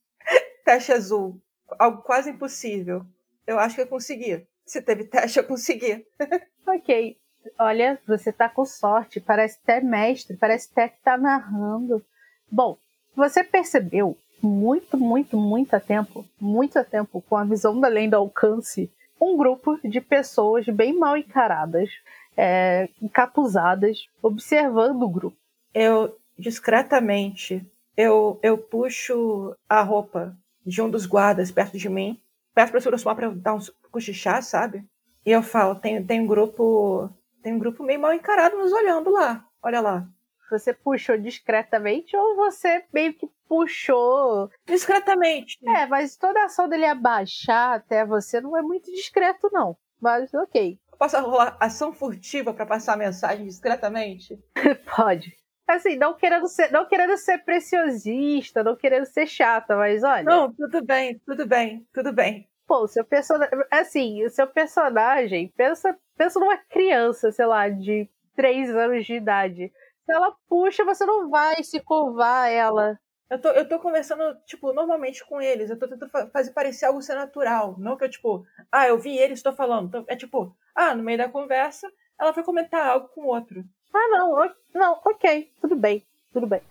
[0.63, 1.41] teste azul.
[1.79, 3.03] Algo quase impossível.
[3.47, 4.45] Eu acho que eu consegui.
[4.65, 6.05] Se teve teste, eu consegui.
[6.67, 7.17] ok.
[7.57, 12.03] Olha, você tá com sorte, parece até mestre, parece até que tá narrando.
[12.51, 12.77] Bom,
[13.15, 19.35] você percebeu muito, muito, muito tempo, muito tempo, com a visão da lenda alcance, um
[19.35, 21.89] grupo de pessoas bem mal encaradas,
[22.35, 25.37] é, encapuzadas, observando o grupo.
[25.73, 32.19] Eu, discretamente, eu, eu puxo a roupa de um dos guardas perto de mim,
[32.53, 33.59] peço para o para dar um
[33.91, 34.83] cochichar, sabe?
[35.25, 37.09] E eu falo, tem, tem um grupo
[37.47, 39.41] tem um grupo meio mal encarado nos olhando lá.
[39.63, 40.05] Olha lá.
[40.51, 44.49] Você puxou discretamente ou você meio que puxou.
[44.65, 45.57] Discretamente.
[45.65, 49.77] É, mas toda a ação dele abaixar até você não é muito discreto, não.
[50.01, 50.77] Mas ok.
[50.99, 54.37] Posso rolar ação furtiva para passar a mensagem discretamente?
[54.93, 55.33] Pode.
[55.65, 60.23] Assim, não querendo ser, não querendo ser preciosista, não querendo ser chata, mas olha.
[60.23, 62.49] Não, tudo bem, tudo bem, tudo bem.
[62.67, 63.57] Pô, o seu personagem.
[63.71, 69.71] Assim, o seu personagem, pensa, pensa numa criança, sei lá, de 3 anos de idade.
[70.05, 72.99] Se ela puxa, você não vai se curvar ela.
[73.29, 75.69] Eu tô, eu tô conversando, tipo, normalmente com eles.
[75.69, 77.75] Eu tô tentando fazer parecer algo ser natural.
[77.77, 79.87] Não que eu, tipo, ah, eu vi eles, estou falando.
[79.87, 83.63] Então, é tipo, ah, no meio da conversa, ela foi comentar algo com o outro.
[83.93, 86.61] Ah, não, não, ok, tudo bem, tudo bem.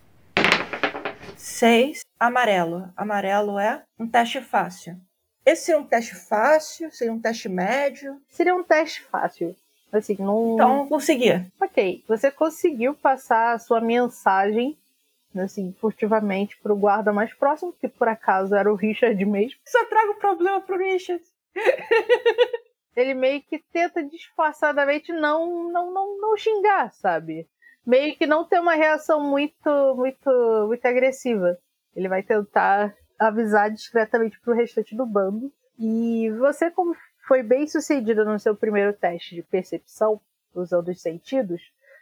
[1.36, 2.90] Seis, amarelo.
[2.96, 4.96] Amarelo é um teste fácil.
[5.46, 6.90] Esse seria um teste fácil?
[6.90, 8.20] Seria um teste médio?
[8.28, 9.54] Seria um teste fácil.
[9.92, 10.54] Assim, não...
[10.54, 11.30] Então, consegui.
[11.62, 12.02] Ok.
[12.08, 14.76] Você conseguiu passar a sua mensagem,
[15.36, 19.60] assim, furtivamente pro guarda mais próximo, que por acaso era o Richard mesmo.
[19.64, 21.22] Só trago problema pro Richard.
[22.96, 27.46] Ele meio que tenta disfarçadamente não, não, não, não xingar, sabe?
[27.86, 31.56] Meio que não ter uma reação muito, muito, muito agressiva.
[31.94, 35.52] Ele vai tentar avisar discretamente pro restante do bando.
[35.78, 36.94] E você, como
[37.26, 40.20] foi bem sucedida no seu primeiro teste de percepção,
[40.54, 41.60] usando os sentidos,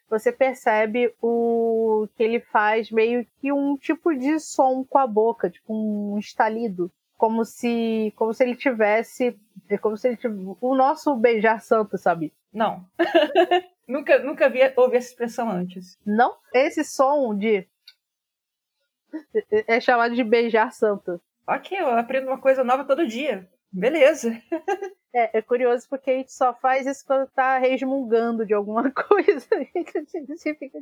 [0.08, 5.50] você percebe o que ele faz meio que um tipo de som com a boca,
[5.50, 9.36] tipo um estalido, como se como se ele tivesse
[9.80, 12.32] como se ele tipo, o nosso beijar santo, sabe?
[12.52, 12.86] Não.
[13.88, 15.98] nunca, nunca vi ouvi essa expressão antes.
[16.06, 16.36] Não?
[16.52, 17.66] Esse som de.
[19.66, 21.20] É chamado de beijar santo.
[21.46, 23.48] Ok, eu aprendo uma coisa nova todo dia.
[23.70, 24.40] Beleza.
[25.12, 29.46] É, é curioso porque a gente só faz isso quando tá resmungando de alguma coisa.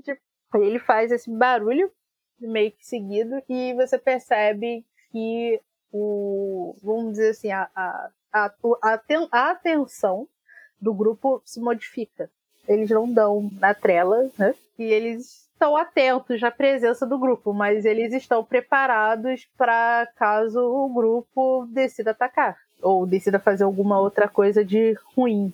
[0.02, 0.18] tipo...
[0.54, 1.90] Ele faz esse barulho
[2.38, 5.60] meio que seguido e você percebe que
[5.90, 6.74] o.
[6.82, 8.52] Vamos dizer assim, a, a, a,
[9.30, 10.28] a atenção
[10.80, 12.30] do grupo se modifica.
[12.66, 14.54] Eles não dão na trela, né?
[14.78, 20.92] E eles estão atentos à presença do grupo, mas eles estão preparados para caso o
[20.92, 25.52] grupo decida atacar ou decida fazer alguma outra coisa de ruim.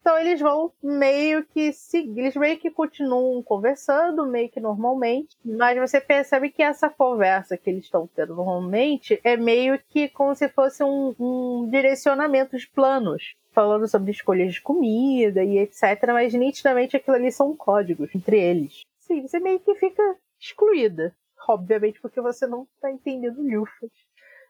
[0.00, 5.78] Então eles vão meio que seguir, eles meio que continuam conversando, meio que normalmente, mas
[5.78, 10.48] você percebe que essa conversa que eles estão tendo normalmente é meio que como se
[10.48, 16.96] fosse um, um direcionamento de planos falando sobre escolhas de comida e etc, mas nitidamente
[16.96, 18.82] aquilo ali são códigos entre eles.
[19.06, 20.02] Sim, você meio que fica
[20.40, 21.14] excluída.
[21.48, 23.90] Obviamente porque você não está entendendo lufas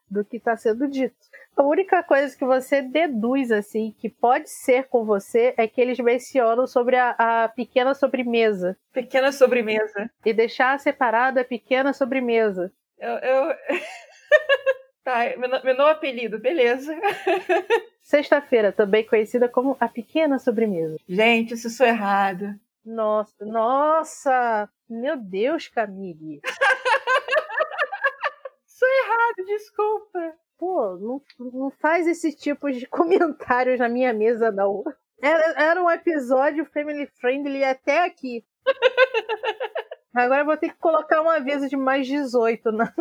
[0.09, 1.17] do que está sendo dito.
[1.57, 5.99] A única coisa que você deduz, assim, que pode ser com você, é que eles
[5.99, 8.77] mencionam sobre a, a pequena sobremesa.
[8.93, 10.11] Pequena sobremesa.
[10.25, 12.73] E deixar separada a pequena sobremesa.
[12.99, 13.15] Eu.
[13.15, 13.57] eu...
[15.03, 16.95] tá, meu novo apelido, beleza.
[18.03, 20.97] Sexta-feira, também conhecida como a pequena sobremesa.
[21.09, 22.55] Gente, isso sou errado.
[22.85, 24.69] Nossa, nossa!
[24.89, 26.41] Meu Deus, Camille.
[28.67, 30.35] sou errado, desculpa.
[30.59, 31.23] Pô, não,
[31.53, 34.85] não faz esse tipo de comentários na minha mesa, não.
[35.23, 38.45] Era, era um episódio family friendly até aqui.
[40.15, 42.95] Agora eu vou ter que colocar um aviso de mais 18 na,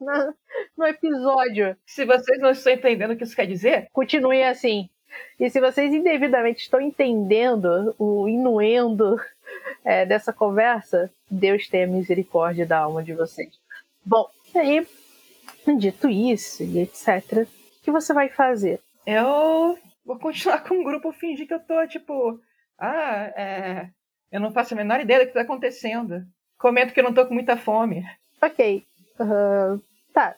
[0.00, 0.34] na,
[0.76, 1.76] no episódio.
[1.84, 4.88] Se vocês não estão entendendo o que isso quer dizer, continue assim.
[5.38, 9.20] E se vocês indevidamente estão entendendo o inuendo
[9.84, 13.50] é, dessa conversa, Deus tenha misericórdia da alma de vocês.
[14.04, 14.86] Bom, aí
[15.78, 18.80] Dito isso e etc., o que você vai fazer?
[19.06, 22.40] Eu vou continuar com o grupo, fingir que eu tô tipo.
[22.78, 23.90] Ah, é.
[24.32, 26.24] Eu não faço a menor ideia do que tá acontecendo.
[26.58, 28.04] Comento que eu não tô com muita fome.
[28.40, 28.84] Ok.
[29.18, 29.82] Uh,
[30.12, 30.36] tá.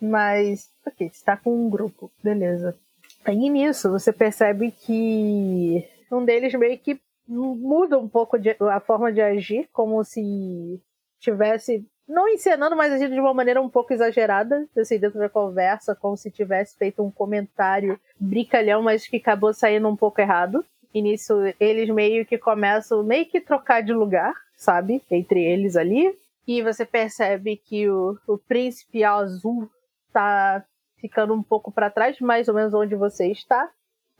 [0.00, 0.70] Mas.
[0.86, 2.10] Ok, você tá com um grupo.
[2.22, 2.78] Beleza.
[3.24, 9.12] Aí nisso, você percebe que um deles meio que muda um pouco de, a forma
[9.12, 10.80] de agir, como se
[11.20, 15.94] tivesse não encenando, mas agindo de uma maneira um pouco exagerada, assim, dentro da conversa,
[15.94, 20.64] como se tivesse feito um comentário brincalhão, mas que acabou saindo um pouco errado.
[20.94, 25.02] E nisso eles meio que começam meio que trocar de lugar, sabe?
[25.10, 26.16] Entre eles ali.
[26.46, 29.68] E você percebe que o, o príncipe azul
[30.10, 30.64] tá
[31.00, 33.70] ficando um pouco para trás, mais ou menos onde você está,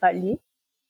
[0.00, 0.40] ali,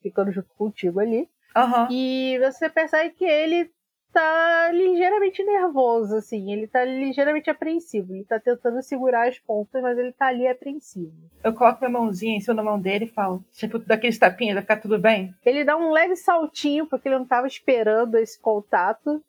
[0.03, 1.29] ficando junto contigo ali.
[1.57, 1.91] Uhum.
[1.91, 3.71] E você percebe que ele
[4.13, 6.53] tá ligeiramente nervoso, assim.
[6.53, 8.15] Ele tá ligeiramente apreensivo.
[8.15, 11.13] Ele tá tentando segurar as pontas, mas ele tá ali apreensivo.
[11.43, 14.63] Eu coloco minha mãozinha em cima da mão dele e falo, tipo, daqueles tapinhas, vai
[14.63, 15.35] ficar tudo bem?
[15.45, 19.23] Ele dá um leve saltinho, porque ele não tava esperando esse contato.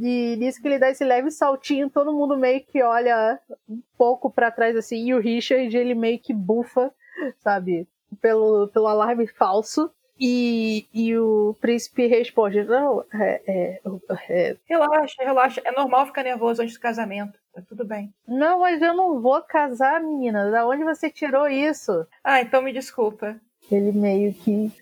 [0.00, 4.30] E nisso que ele dá esse leve saltinho, todo mundo meio que olha um pouco
[4.30, 5.06] para trás, assim.
[5.06, 6.92] E o Richard, ele meio que bufa,
[7.38, 7.88] sabe?
[8.20, 9.90] Pelo, pelo alarme falso.
[10.20, 13.80] E, e o príncipe responde: Não, é, é,
[14.28, 15.62] é, Relaxa, relaxa.
[15.64, 17.38] É normal ficar nervoso antes do casamento.
[17.54, 18.12] Tá tudo bem.
[18.26, 20.50] Não, mas eu não vou casar, menina.
[20.50, 22.04] Da onde você tirou isso?
[22.24, 23.40] Ah, então me desculpa.
[23.70, 24.72] Ele meio que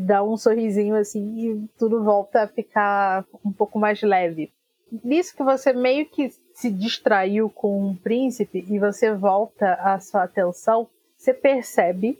[0.00, 4.52] dá um sorrisinho assim e tudo volta a ficar um pouco mais leve.
[5.02, 10.24] Nisso que você meio que se distraiu com o príncipe e você volta a sua
[10.24, 12.18] atenção, você percebe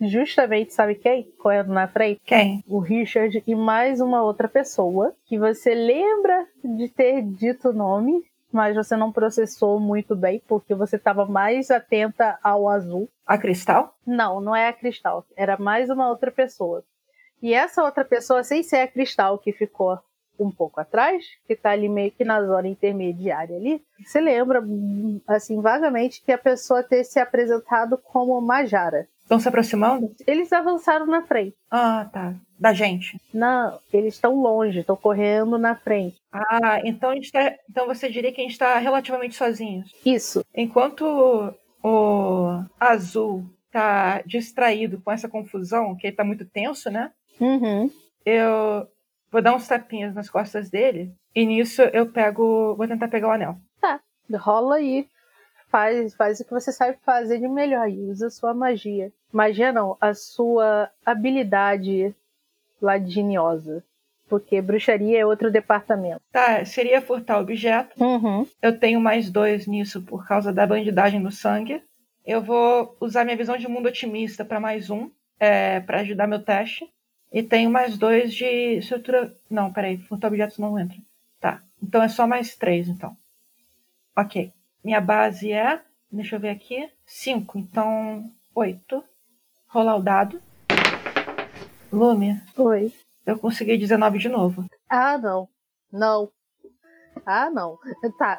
[0.00, 1.24] justamente, sabe quem?
[1.38, 2.20] Correndo na frente?
[2.24, 2.64] Quem?
[2.66, 8.24] O Richard e mais uma outra pessoa que você lembra de ter dito o nome,
[8.50, 13.08] mas você não processou muito bem porque você estava mais atenta ao azul.
[13.26, 13.94] A Cristal?
[14.06, 15.24] Não, não é a Cristal.
[15.36, 16.82] Era mais uma outra pessoa.
[17.42, 19.98] E essa outra pessoa, sem ser a Cristal, que ficou
[20.38, 24.62] um pouco atrás, que tá ali meio que na zona intermediária ali, você lembra,
[25.26, 29.08] assim, vagamente que a pessoa ter se apresentado como Majara.
[29.22, 30.14] Estão se aproximando?
[30.26, 31.56] Eles avançaram na frente.
[31.70, 32.34] Ah, tá.
[32.58, 33.18] Da gente.
[33.32, 36.16] Não, eles estão longe, estão correndo na frente.
[36.30, 39.90] Ah, então, a gente tá, então você diria que a gente está relativamente sozinhos.
[40.04, 40.44] Isso.
[40.54, 41.04] Enquanto
[41.82, 47.10] o azul tá distraído com essa confusão, que ele tá muito tenso, né?
[47.40, 47.90] Uhum.
[48.24, 48.86] Eu
[49.34, 51.12] vou dar uns tapinhas nas costas dele.
[51.34, 52.76] E nisso eu pego.
[52.76, 53.56] Vou tentar pegar o anel.
[53.80, 54.00] Tá.
[54.32, 55.08] Rola aí
[55.68, 59.12] faz, faz o que você sabe fazer de melhor e usa sua magia.
[59.32, 62.14] Magia não, a sua habilidade
[62.80, 63.82] ladiniosa.
[64.28, 66.22] Porque bruxaria é outro departamento.
[66.32, 68.02] Tá, seria furtar objeto.
[68.02, 68.46] Uhum.
[68.62, 71.82] Eu tenho mais dois nisso por causa da bandidagem no sangue.
[72.24, 76.42] Eu vou usar minha visão de mundo otimista para mais um, é, para ajudar meu
[76.42, 76.88] teste.
[77.34, 79.36] E tenho mais dois de estrutura.
[79.50, 80.96] Não, peraí, furtar objetos não entra.
[81.40, 83.16] Tá, então é só mais três, então.
[84.16, 84.52] Ok.
[84.84, 85.82] Minha base é.
[86.12, 86.88] Deixa eu ver aqui.
[87.04, 88.30] Cinco, então.
[88.54, 89.02] Oito.
[89.66, 90.40] Rolar o dado.
[91.92, 92.40] Lume.
[92.56, 92.92] Oi.
[93.26, 94.64] Eu consegui 19 de novo.
[94.88, 95.48] Ah, não.
[95.90, 96.30] Não.
[97.26, 97.76] Ah, não.
[98.16, 98.38] Tá.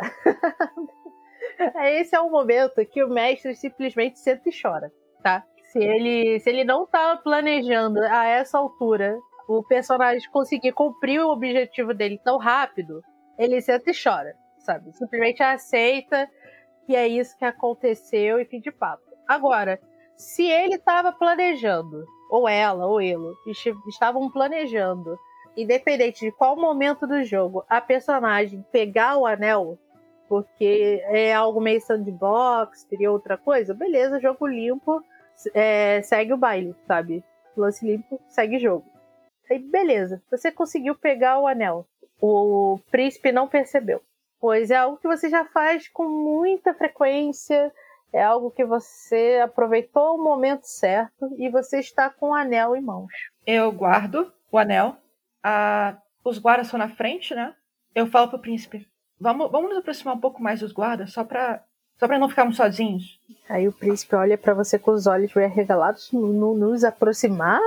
[2.00, 4.89] Esse é o momento que o mestre simplesmente senta e chora,
[5.22, 5.46] tá?
[5.76, 11.30] Se ele, se ele não tá planejando a essa altura o personagem conseguir cumprir o
[11.30, 13.02] objetivo dele tão rápido,
[13.38, 14.94] ele senta e chora, sabe?
[14.94, 16.30] Simplesmente aceita
[16.86, 19.04] que é isso que aconteceu e fim de papo.
[19.28, 19.78] Agora,
[20.16, 23.34] se ele estava planejando ou ela, ou ele,
[23.90, 25.20] estavam planejando,
[25.58, 29.78] independente de qual momento do jogo, a personagem pegar o anel,
[30.30, 35.04] porque é algo meio sandbox, teria outra coisa, beleza, jogo limpo,
[35.54, 37.24] é, segue o baile, sabe?
[37.56, 38.86] Lance limpo, segue jogo.
[39.50, 41.88] Aí, beleza, você conseguiu pegar o anel.
[42.20, 44.02] O príncipe não percebeu.
[44.40, 47.72] Pois é algo que você já faz com muita frequência
[48.16, 52.82] é algo que você aproveitou o momento certo e você está com o anel em
[52.82, 53.12] mãos.
[53.46, 54.96] Eu guardo o anel.
[55.44, 57.54] Ah, os guardas estão na frente, né?
[57.94, 58.88] Eu falo pro príncipe:
[59.20, 61.62] vamos, vamos nos aproximar um pouco mais dos guardas, só pra,
[61.98, 63.20] só pra não ficarmos sozinhos.
[63.48, 67.62] Aí o príncipe olha para você com os olhos bem arregalados: nos aproximar?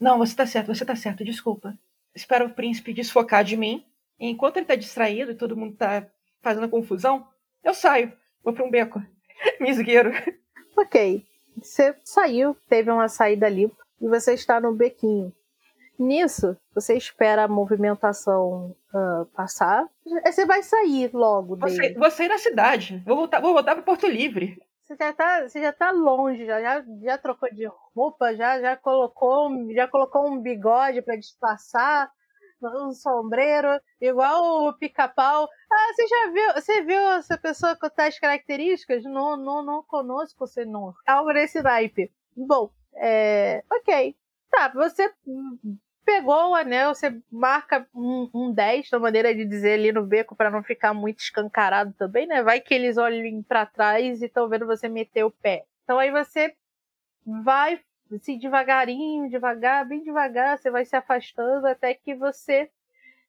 [0.00, 1.76] Não, você tá certo, você tá certo, desculpa.
[2.14, 3.84] Espero o príncipe desfocar de mim.
[4.18, 6.06] E enquanto ele tá distraído e todo mundo tá
[6.42, 7.26] fazendo confusão,
[7.62, 8.12] eu saio,
[8.42, 9.02] vou pra um beco.
[9.60, 10.10] Me esgueiro.
[10.76, 11.24] Ok.
[11.60, 15.32] Você saiu, teve uma saída limpa e você está no bequinho.
[16.02, 19.88] Nisso, você espera a movimentação uh, passar.
[20.24, 21.70] Você vai sair logo dele.
[21.70, 23.02] Você, vou sair da cidade.
[23.06, 24.60] Vou voltar, vou voltar para Porto Livre.
[24.82, 28.76] Você já tá, você já tá longe, já, já, já trocou de roupa, já, já
[28.76, 32.10] colocou, já colocou um bigode para disfarçar
[32.60, 35.48] um sombreiro, igual o pica-pau.
[35.70, 36.54] Ah, você já viu?
[36.54, 39.04] Você viu essa pessoa com tais características?
[39.04, 40.92] Não, não, não conosco, você não.
[41.06, 42.12] Algo nesse naipe.
[42.36, 43.62] Bom, é.
[43.72, 44.16] Ok.
[44.50, 45.10] Tá, você
[46.04, 50.34] pegou o anel, você marca um, um 10 na maneira de dizer ali no beco
[50.34, 52.42] para não ficar muito escancarado também, né?
[52.42, 55.64] Vai que eles olhem para trás e estão vendo você meter o pé.
[55.84, 56.54] Então aí você
[57.24, 57.80] vai
[58.14, 62.70] assim, devagarinho, devagar, bem devagar, você vai se afastando até que você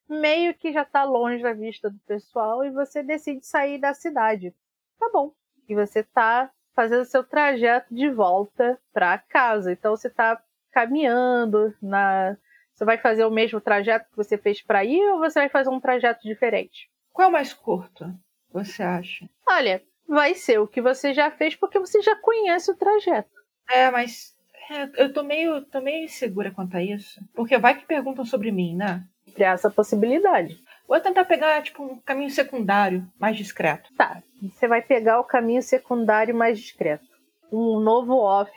[0.10, 4.54] meio que já está longe da vista do pessoal e você decide sair da cidade.
[5.00, 5.34] Tá bom.
[5.68, 9.72] E você está fazendo seu trajeto de volta para casa.
[9.72, 12.38] Então você está caminhando na
[12.74, 15.70] você vai fazer o mesmo trajeto que você fez para ir ou você vai fazer
[15.70, 16.90] um trajeto diferente?
[17.12, 18.06] Qual é o mais curto,
[18.52, 19.30] você acha?
[19.48, 23.30] Olha, vai ser o que você já fez porque você já conhece o trajeto.
[23.70, 24.36] É, mas
[24.70, 27.22] é, eu tô meio, tô meio insegura quanto a isso.
[27.34, 29.04] Porque vai que perguntam sobre mim, né?
[29.34, 30.58] Criar essa possibilidade.
[30.88, 33.90] Vou tentar pegar, tipo, um caminho secundário mais discreto.
[33.96, 34.22] Tá.
[34.42, 37.06] Você vai pegar o caminho secundário mais discreto.
[37.52, 38.52] Um novo off.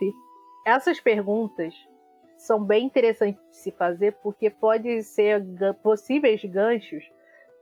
[0.67, 1.75] Essas perguntas
[2.47, 5.44] são bem interessantes de se fazer porque podem ser
[5.82, 7.05] possíveis ganchos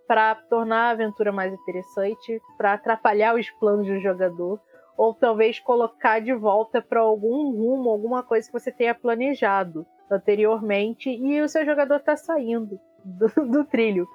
[0.07, 4.61] para tornar a aventura mais interessante, para atrapalhar os planos do jogador
[4.97, 11.11] ou talvez colocar de volta para algum rumo, alguma coisa que você tenha planejado anteriormente
[11.11, 14.07] e o seu jogador está saindo do, do, trilho.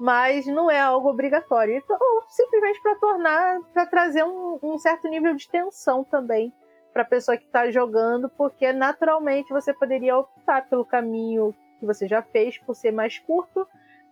[0.00, 1.76] Mas não é algo obrigatório.
[1.76, 1.98] Então,
[2.28, 6.52] simplesmente para tornar, para trazer um, um, certo nível de tensão também
[6.92, 12.06] para a pessoa que está jogando, porque naturalmente você poderia optar pelo caminho que você
[12.06, 13.66] já fez por ser mais curto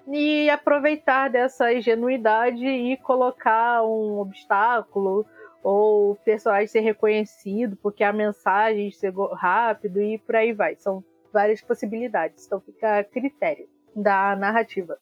[0.09, 5.27] e aproveitar dessa ingenuidade e colocar um obstáculo
[5.63, 10.75] ou o personagem ser reconhecido porque a mensagem chegou rápido e por aí vai.
[10.77, 14.99] São várias possibilidades, então fica a critério da narrativa.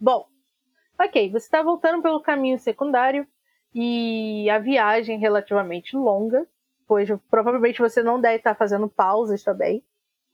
[0.00, 0.26] Bom,
[1.00, 3.26] ok, você está voltando pelo caminho secundário
[3.74, 6.46] e a viagem relativamente longa,
[6.92, 9.82] pois provavelmente você não deve estar fazendo pausas também,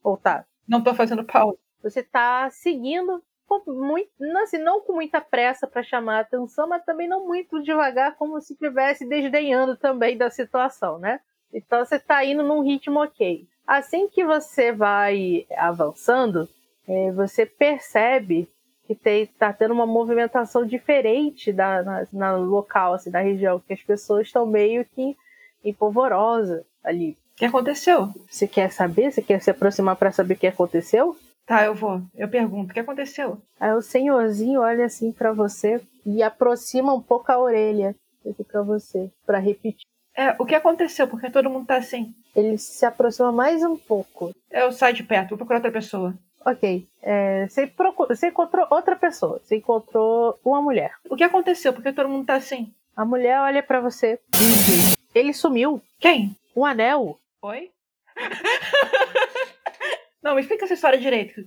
[0.03, 0.43] ou tá?
[0.67, 1.57] Não estou fazendo pausa.
[1.81, 3.23] Você está seguindo
[3.65, 7.63] muito, não, assim, não com muita pressa para chamar a atenção, mas também não muito
[7.63, 11.21] devagar, como se estivesse desdenhando também da situação, né?
[11.53, 13.47] Então você está indo num ritmo ok.
[13.65, 16.49] Assim que você vai avançando,
[16.85, 18.49] é, você percebe
[18.85, 23.81] que está tendo uma movimentação diferente da, na, na, local, assim, da região, que as
[23.81, 25.15] pessoas estão meio que
[25.63, 27.17] empolvorosa ali.
[27.35, 28.09] que aconteceu?
[28.29, 29.11] Você quer saber?
[29.11, 31.15] Você quer se aproximar para saber o que aconteceu?
[31.45, 32.01] Tá, eu vou.
[32.13, 33.41] Eu pergunto, o que aconteceu?
[33.59, 37.95] Aí o senhorzinho olha assim para você e aproxima um pouco a orelha
[38.51, 39.87] para você, para repetir.
[40.15, 41.07] É, o que aconteceu?
[41.07, 42.13] Porque todo mundo tá assim.
[42.35, 44.31] Ele se aproxima mais um pouco.
[44.51, 46.13] Eu saio de perto, vou procurar outra pessoa.
[46.45, 46.87] Ok.
[47.01, 49.39] É, você, procura, você encontrou outra pessoa.
[49.43, 50.91] Você encontrou uma mulher.
[51.09, 51.73] O que aconteceu?
[51.73, 52.73] Porque todo mundo tá assim.
[52.95, 55.81] A mulher olha para você e diz: Ele sumiu.
[55.99, 56.35] Quem?
[56.55, 57.19] O anel.
[57.41, 57.71] Oi?
[60.21, 61.41] Não, me explica essa história direito.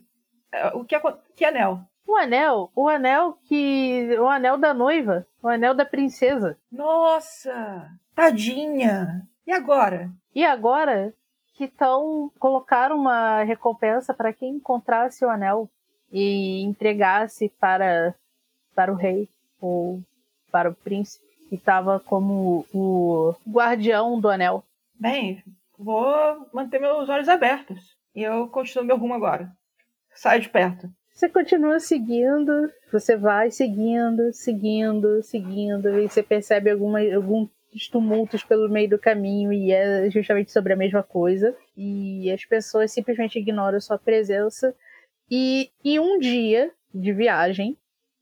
[0.50, 0.98] É, o que,
[1.36, 1.80] que anel?
[2.06, 4.16] O anel, o anel que.
[4.18, 5.26] O anel da noiva.
[5.42, 6.58] O anel da princesa.
[6.70, 7.88] Nossa!
[8.14, 9.22] Tadinha!
[9.46, 10.10] E agora?
[10.34, 11.14] E agora
[11.54, 12.32] que estão.
[12.38, 15.70] colocaram uma recompensa para quem encontrasse o anel
[16.10, 18.14] e entregasse para,
[18.74, 19.28] para o rei
[19.60, 20.02] ou
[20.50, 24.64] para o príncipe que estava como o guardião do anel.
[24.98, 25.44] Bem,
[25.78, 27.94] vou manter meus olhos abertos.
[28.14, 29.53] E eu continuo meu rumo agora.
[30.14, 30.90] Saio de perto.
[31.12, 37.50] Você continua seguindo, você vai seguindo, seguindo, seguindo, e você percebe alguma, alguns
[37.90, 41.55] tumultos pelo meio do caminho, e é justamente sobre a mesma coisa.
[41.76, 44.74] E as pessoas simplesmente ignoram sua presença.
[45.30, 47.76] E em um dia de viagem,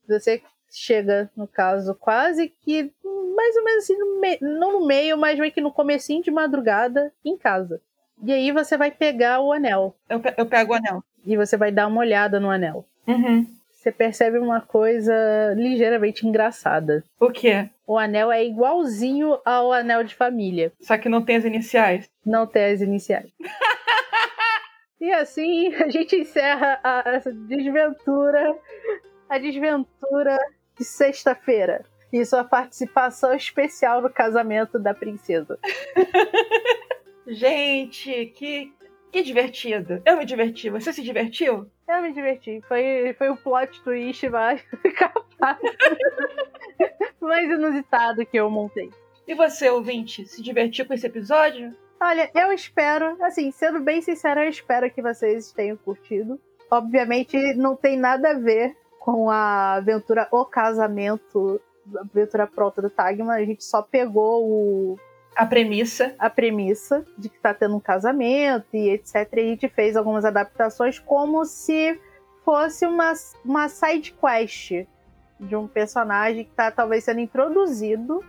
[0.09, 2.93] você chega, no caso, quase que
[3.41, 4.39] mais ou menos assim, no me...
[4.41, 7.81] não no meio, mas meio que no comecinho de madrugada, em casa.
[8.23, 9.97] E aí você vai pegar o anel.
[10.09, 11.03] Eu, pe eu pego o anel.
[11.25, 12.85] E você vai dar uma olhada no anel.
[13.07, 13.47] Uhum.
[13.71, 17.03] Você percebe uma coisa ligeiramente engraçada.
[17.19, 17.71] O quê?
[17.87, 20.71] O anel é igualzinho ao anel de família.
[20.81, 22.11] Só que não tem as iniciais.
[22.25, 23.31] Não tem as iniciais.
[25.01, 28.55] e assim a gente encerra a, essa desventura.
[29.31, 30.39] A desventura
[30.81, 31.85] de sexta-feira.
[32.11, 35.59] E sua participação especial no casamento da princesa.
[37.29, 38.73] Gente, que,
[39.13, 40.03] que divertido.
[40.05, 40.71] Eu me diverti.
[40.71, 41.71] Você se divertiu?
[41.87, 42.61] Eu me diverti.
[42.67, 44.61] Foi, foi o plot twist mais
[44.99, 45.59] capaz.
[47.21, 48.91] mais inusitado que eu montei.
[49.29, 51.77] E você, ouvinte, se divertiu com esse episódio?
[52.01, 56.41] Olha, eu espero, assim, sendo bem sincera, eu espero que vocês tenham curtido.
[56.71, 61.61] Obviamente, não tem nada a ver com a aventura O Casamento,
[61.97, 63.35] a aventura pronta do Tagma.
[63.35, 64.99] A gente só pegou o,
[65.35, 66.15] a premissa.
[66.19, 69.27] A premissa de que tá tendo um casamento e etc.
[69.33, 71.99] E a gente fez algumas adaptações como se
[72.45, 73.13] fosse uma,
[73.45, 74.87] uma side quest
[75.41, 78.23] de um personagem que tá talvez sendo introduzido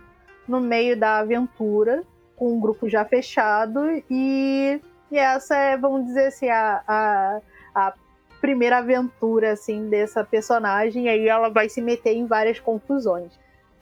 [0.48, 2.02] no meio da aventura,
[2.34, 7.40] com um grupo já fechado, e, e essa é, vamos dizer assim, a, a,
[7.74, 7.94] a
[8.42, 13.32] primeira aventura assim dessa personagem, e aí ela vai se meter em várias confusões.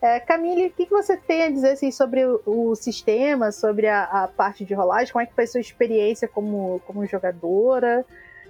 [0.03, 4.05] É, Camille, o que, você tem a dizer assim, sobre o, o sistema, sobre a,
[4.05, 5.13] a, parte de rolagem?
[5.13, 8.05] Como é que foi sua experiência como, como jogadora?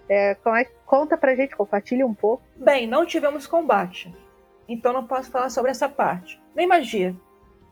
[0.09, 2.43] É, como é, conta pra gente, compartilha um pouco.
[2.57, 4.13] Bem, não tivemos combate,
[4.69, 6.41] então não posso falar sobre essa parte.
[6.55, 7.15] Nem magia,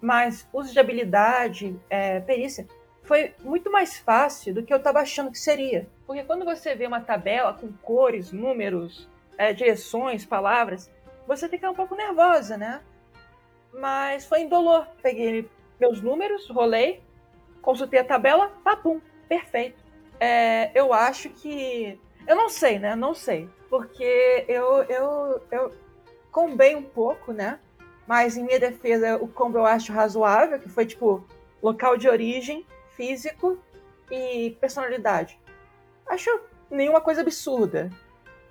[0.01, 2.67] mas uso de habilidade, é, perícia,
[3.09, 5.89] foi muito mais fácil do que eu estava achando que seria.
[6.07, 10.89] Porque quando você vê uma tabela com cores, números, é, direções, palavras,
[11.27, 12.81] você fica um pouco nervosa, né?
[13.73, 14.87] mas foi indolor.
[15.03, 15.49] Peguei
[15.81, 17.03] meus números, rolei,
[17.63, 19.83] consultei a tabela, papum, perfeito.
[20.21, 21.99] É, eu acho que.
[22.27, 22.95] Eu não sei, né?
[22.95, 23.49] Não sei.
[23.71, 25.73] Porque eu, eu, eu
[26.31, 27.59] combei um pouco, né?
[28.07, 31.25] Mas em minha defesa, o combo eu acho razoável, que foi tipo
[31.63, 32.67] local de origem,
[32.99, 33.57] físico
[34.11, 35.41] e personalidade.
[36.07, 36.29] Acho
[36.69, 37.89] nenhuma coisa absurda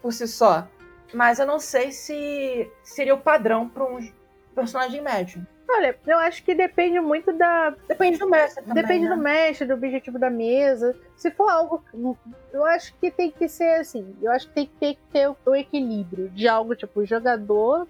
[0.02, 0.68] por si só.
[1.14, 4.12] Mas eu não sei se seria o padrão para um,
[4.56, 5.45] personagem médio.
[5.70, 7.76] Olha, eu acho que depende muito da.
[7.88, 8.82] Depende do mestre também.
[8.82, 9.15] Depende né?
[9.15, 10.95] do mestre, do objetivo da mesa.
[11.15, 11.84] Se for algo.
[12.53, 14.15] Eu acho que tem que ser assim.
[14.22, 17.86] Eu acho que tem que ter, que ter o equilíbrio de algo tipo, o jogador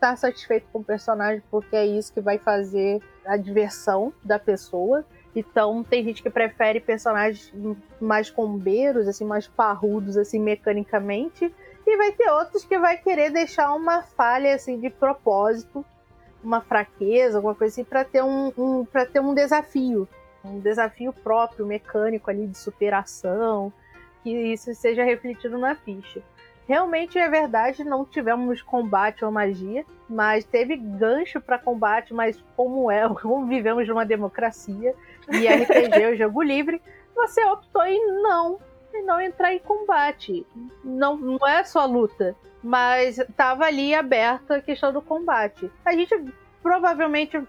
[0.00, 5.04] tá satisfeito com o personagem porque é isso que vai fazer a diversão da pessoa.
[5.34, 7.52] Então tem gente que prefere personagens
[8.00, 11.54] mais combeiros, assim, mais parrudos, assim, mecanicamente.
[11.86, 15.84] E vai ter outros que vai querer deixar uma falha, assim, de propósito
[16.42, 20.08] uma fraqueza, alguma coisa assim, para ter um, um para ter um desafio,
[20.44, 23.72] um desafio próprio, mecânico ali de superação,
[24.22, 26.22] que isso seja refletido na ficha.
[26.70, 32.88] Realmente é verdade, não tivemos combate ou magia, mas teve gancho para combate, mas como
[32.88, 34.94] é, como vivemos numa democracia
[35.32, 36.80] e RPG, o jogo livre,
[37.12, 38.60] você optou em não,
[38.94, 40.46] em não entrar em combate.
[40.84, 45.68] Não, não é só luta mas estava ali aberta a questão do combate.
[45.84, 46.14] A gente
[46.62, 47.42] provavelmente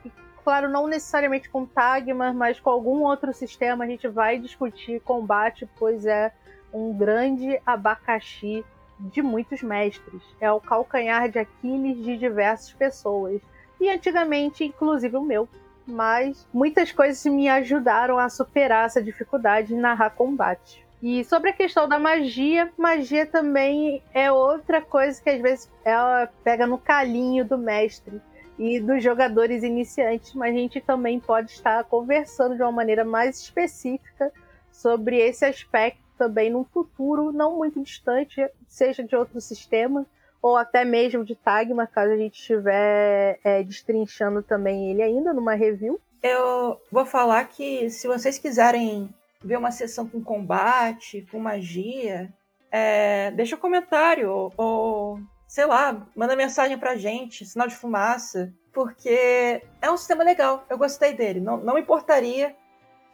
[0.43, 5.69] claro, não necessariamente com Tagma, mas com algum outro sistema, a gente vai discutir combate,
[5.77, 6.33] pois é
[6.73, 8.65] um grande abacaxi
[9.09, 10.21] de muitos mestres.
[10.39, 13.41] É o calcanhar de Aquiles de diversas pessoas.
[13.79, 15.47] E antigamente, inclusive o meu.
[15.87, 20.85] Mas muitas coisas me ajudaram a superar essa dificuldade de narrar combate.
[21.01, 26.27] E sobre a questão da magia, magia também é outra coisa que às vezes ela
[26.43, 28.21] pega no calinho do mestre
[28.59, 33.41] e dos jogadores iniciantes, mas a gente também pode estar conversando de uma maneira mais
[33.41, 34.31] específica
[34.71, 40.05] sobre esse aspecto também num futuro não muito distante, seja de outro sistema
[40.39, 45.55] ou até mesmo de Tagma, caso a gente estiver é, destrinchando também ele ainda numa
[45.55, 45.99] review.
[46.21, 49.09] Eu vou falar que se vocês quiserem
[49.43, 52.31] ver uma sessão com combate, com magia,
[52.71, 59.63] é, deixa um comentário ou, sei lá, manda mensagem pra gente, sinal de fumaça, porque
[59.81, 61.39] é um sistema legal, eu gostei dele.
[61.39, 62.55] Não, não importaria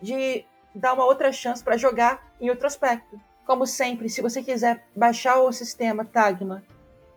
[0.02, 0.46] de
[0.78, 3.20] dar uma outra chance para jogar em outro aspecto.
[3.46, 6.64] Como sempre, se você quiser baixar o sistema Tagma,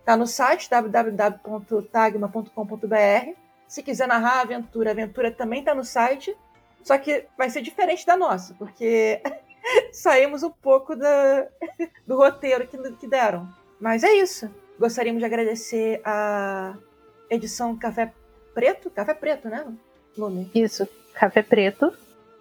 [0.05, 3.35] tá no site www.tagma.com.br.
[3.67, 6.35] Se quiser narrar a aventura, a aventura também tá no site,
[6.83, 9.21] só que vai ser diferente da nossa, porque
[9.93, 10.95] saímos um pouco
[12.07, 13.49] do roteiro que, que deram.
[13.81, 14.51] Mas é isso.
[14.79, 16.75] Gostaríamos de agradecer a
[17.29, 18.13] edição Café
[18.55, 19.67] Preto, Café Preto, né,
[20.17, 20.51] Lume?
[20.55, 21.93] Isso, Café Preto.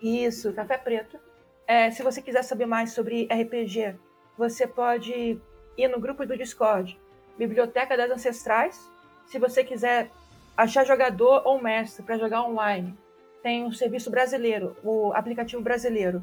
[0.02, 1.20] Isso, Café Preto.
[1.68, 3.96] É, se você quiser saber mais sobre RPG,
[4.38, 5.40] você pode
[5.78, 7.00] ir no grupo do Discord,
[7.38, 8.90] Biblioteca das Ancestrais.
[9.26, 10.10] Se você quiser
[10.58, 12.98] achar jogador ou mestre para jogar online,
[13.42, 16.22] tem um serviço brasileiro, o aplicativo brasileiro,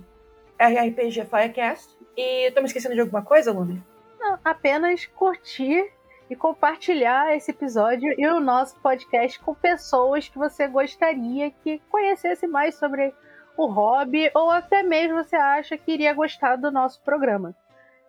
[0.59, 1.97] RRPG Firecast.
[2.17, 3.85] E tô me esquecendo de alguma coisa, Luna?
[4.19, 5.93] Não, apenas curtir
[6.29, 12.47] e compartilhar esse episódio e o nosso podcast com pessoas que você gostaria que conhecesse
[12.47, 13.15] mais sobre
[13.57, 17.55] o hobby ou até mesmo você acha que iria gostar do nosso programa.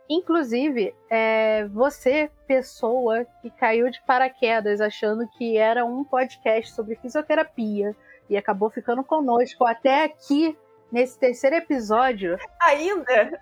[0.10, 7.94] Inclusive, é, você, pessoa que caiu de paraquedas achando que era um podcast sobre fisioterapia
[8.30, 10.58] e acabou ficando conosco até aqui
[10.92, 12.38] nesse terceiro episódio.
[12.62, 13.42] Ainda?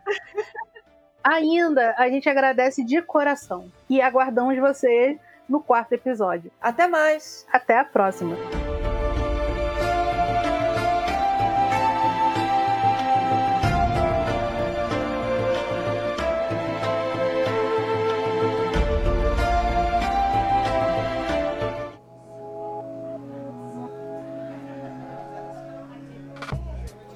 [1.24, 6.52] Ainda, a gente agradece de coração e aguardamos você no quarto episódio.
[6.62, 7.48] Até mais.
[7.52, 8.36] Até a próxima.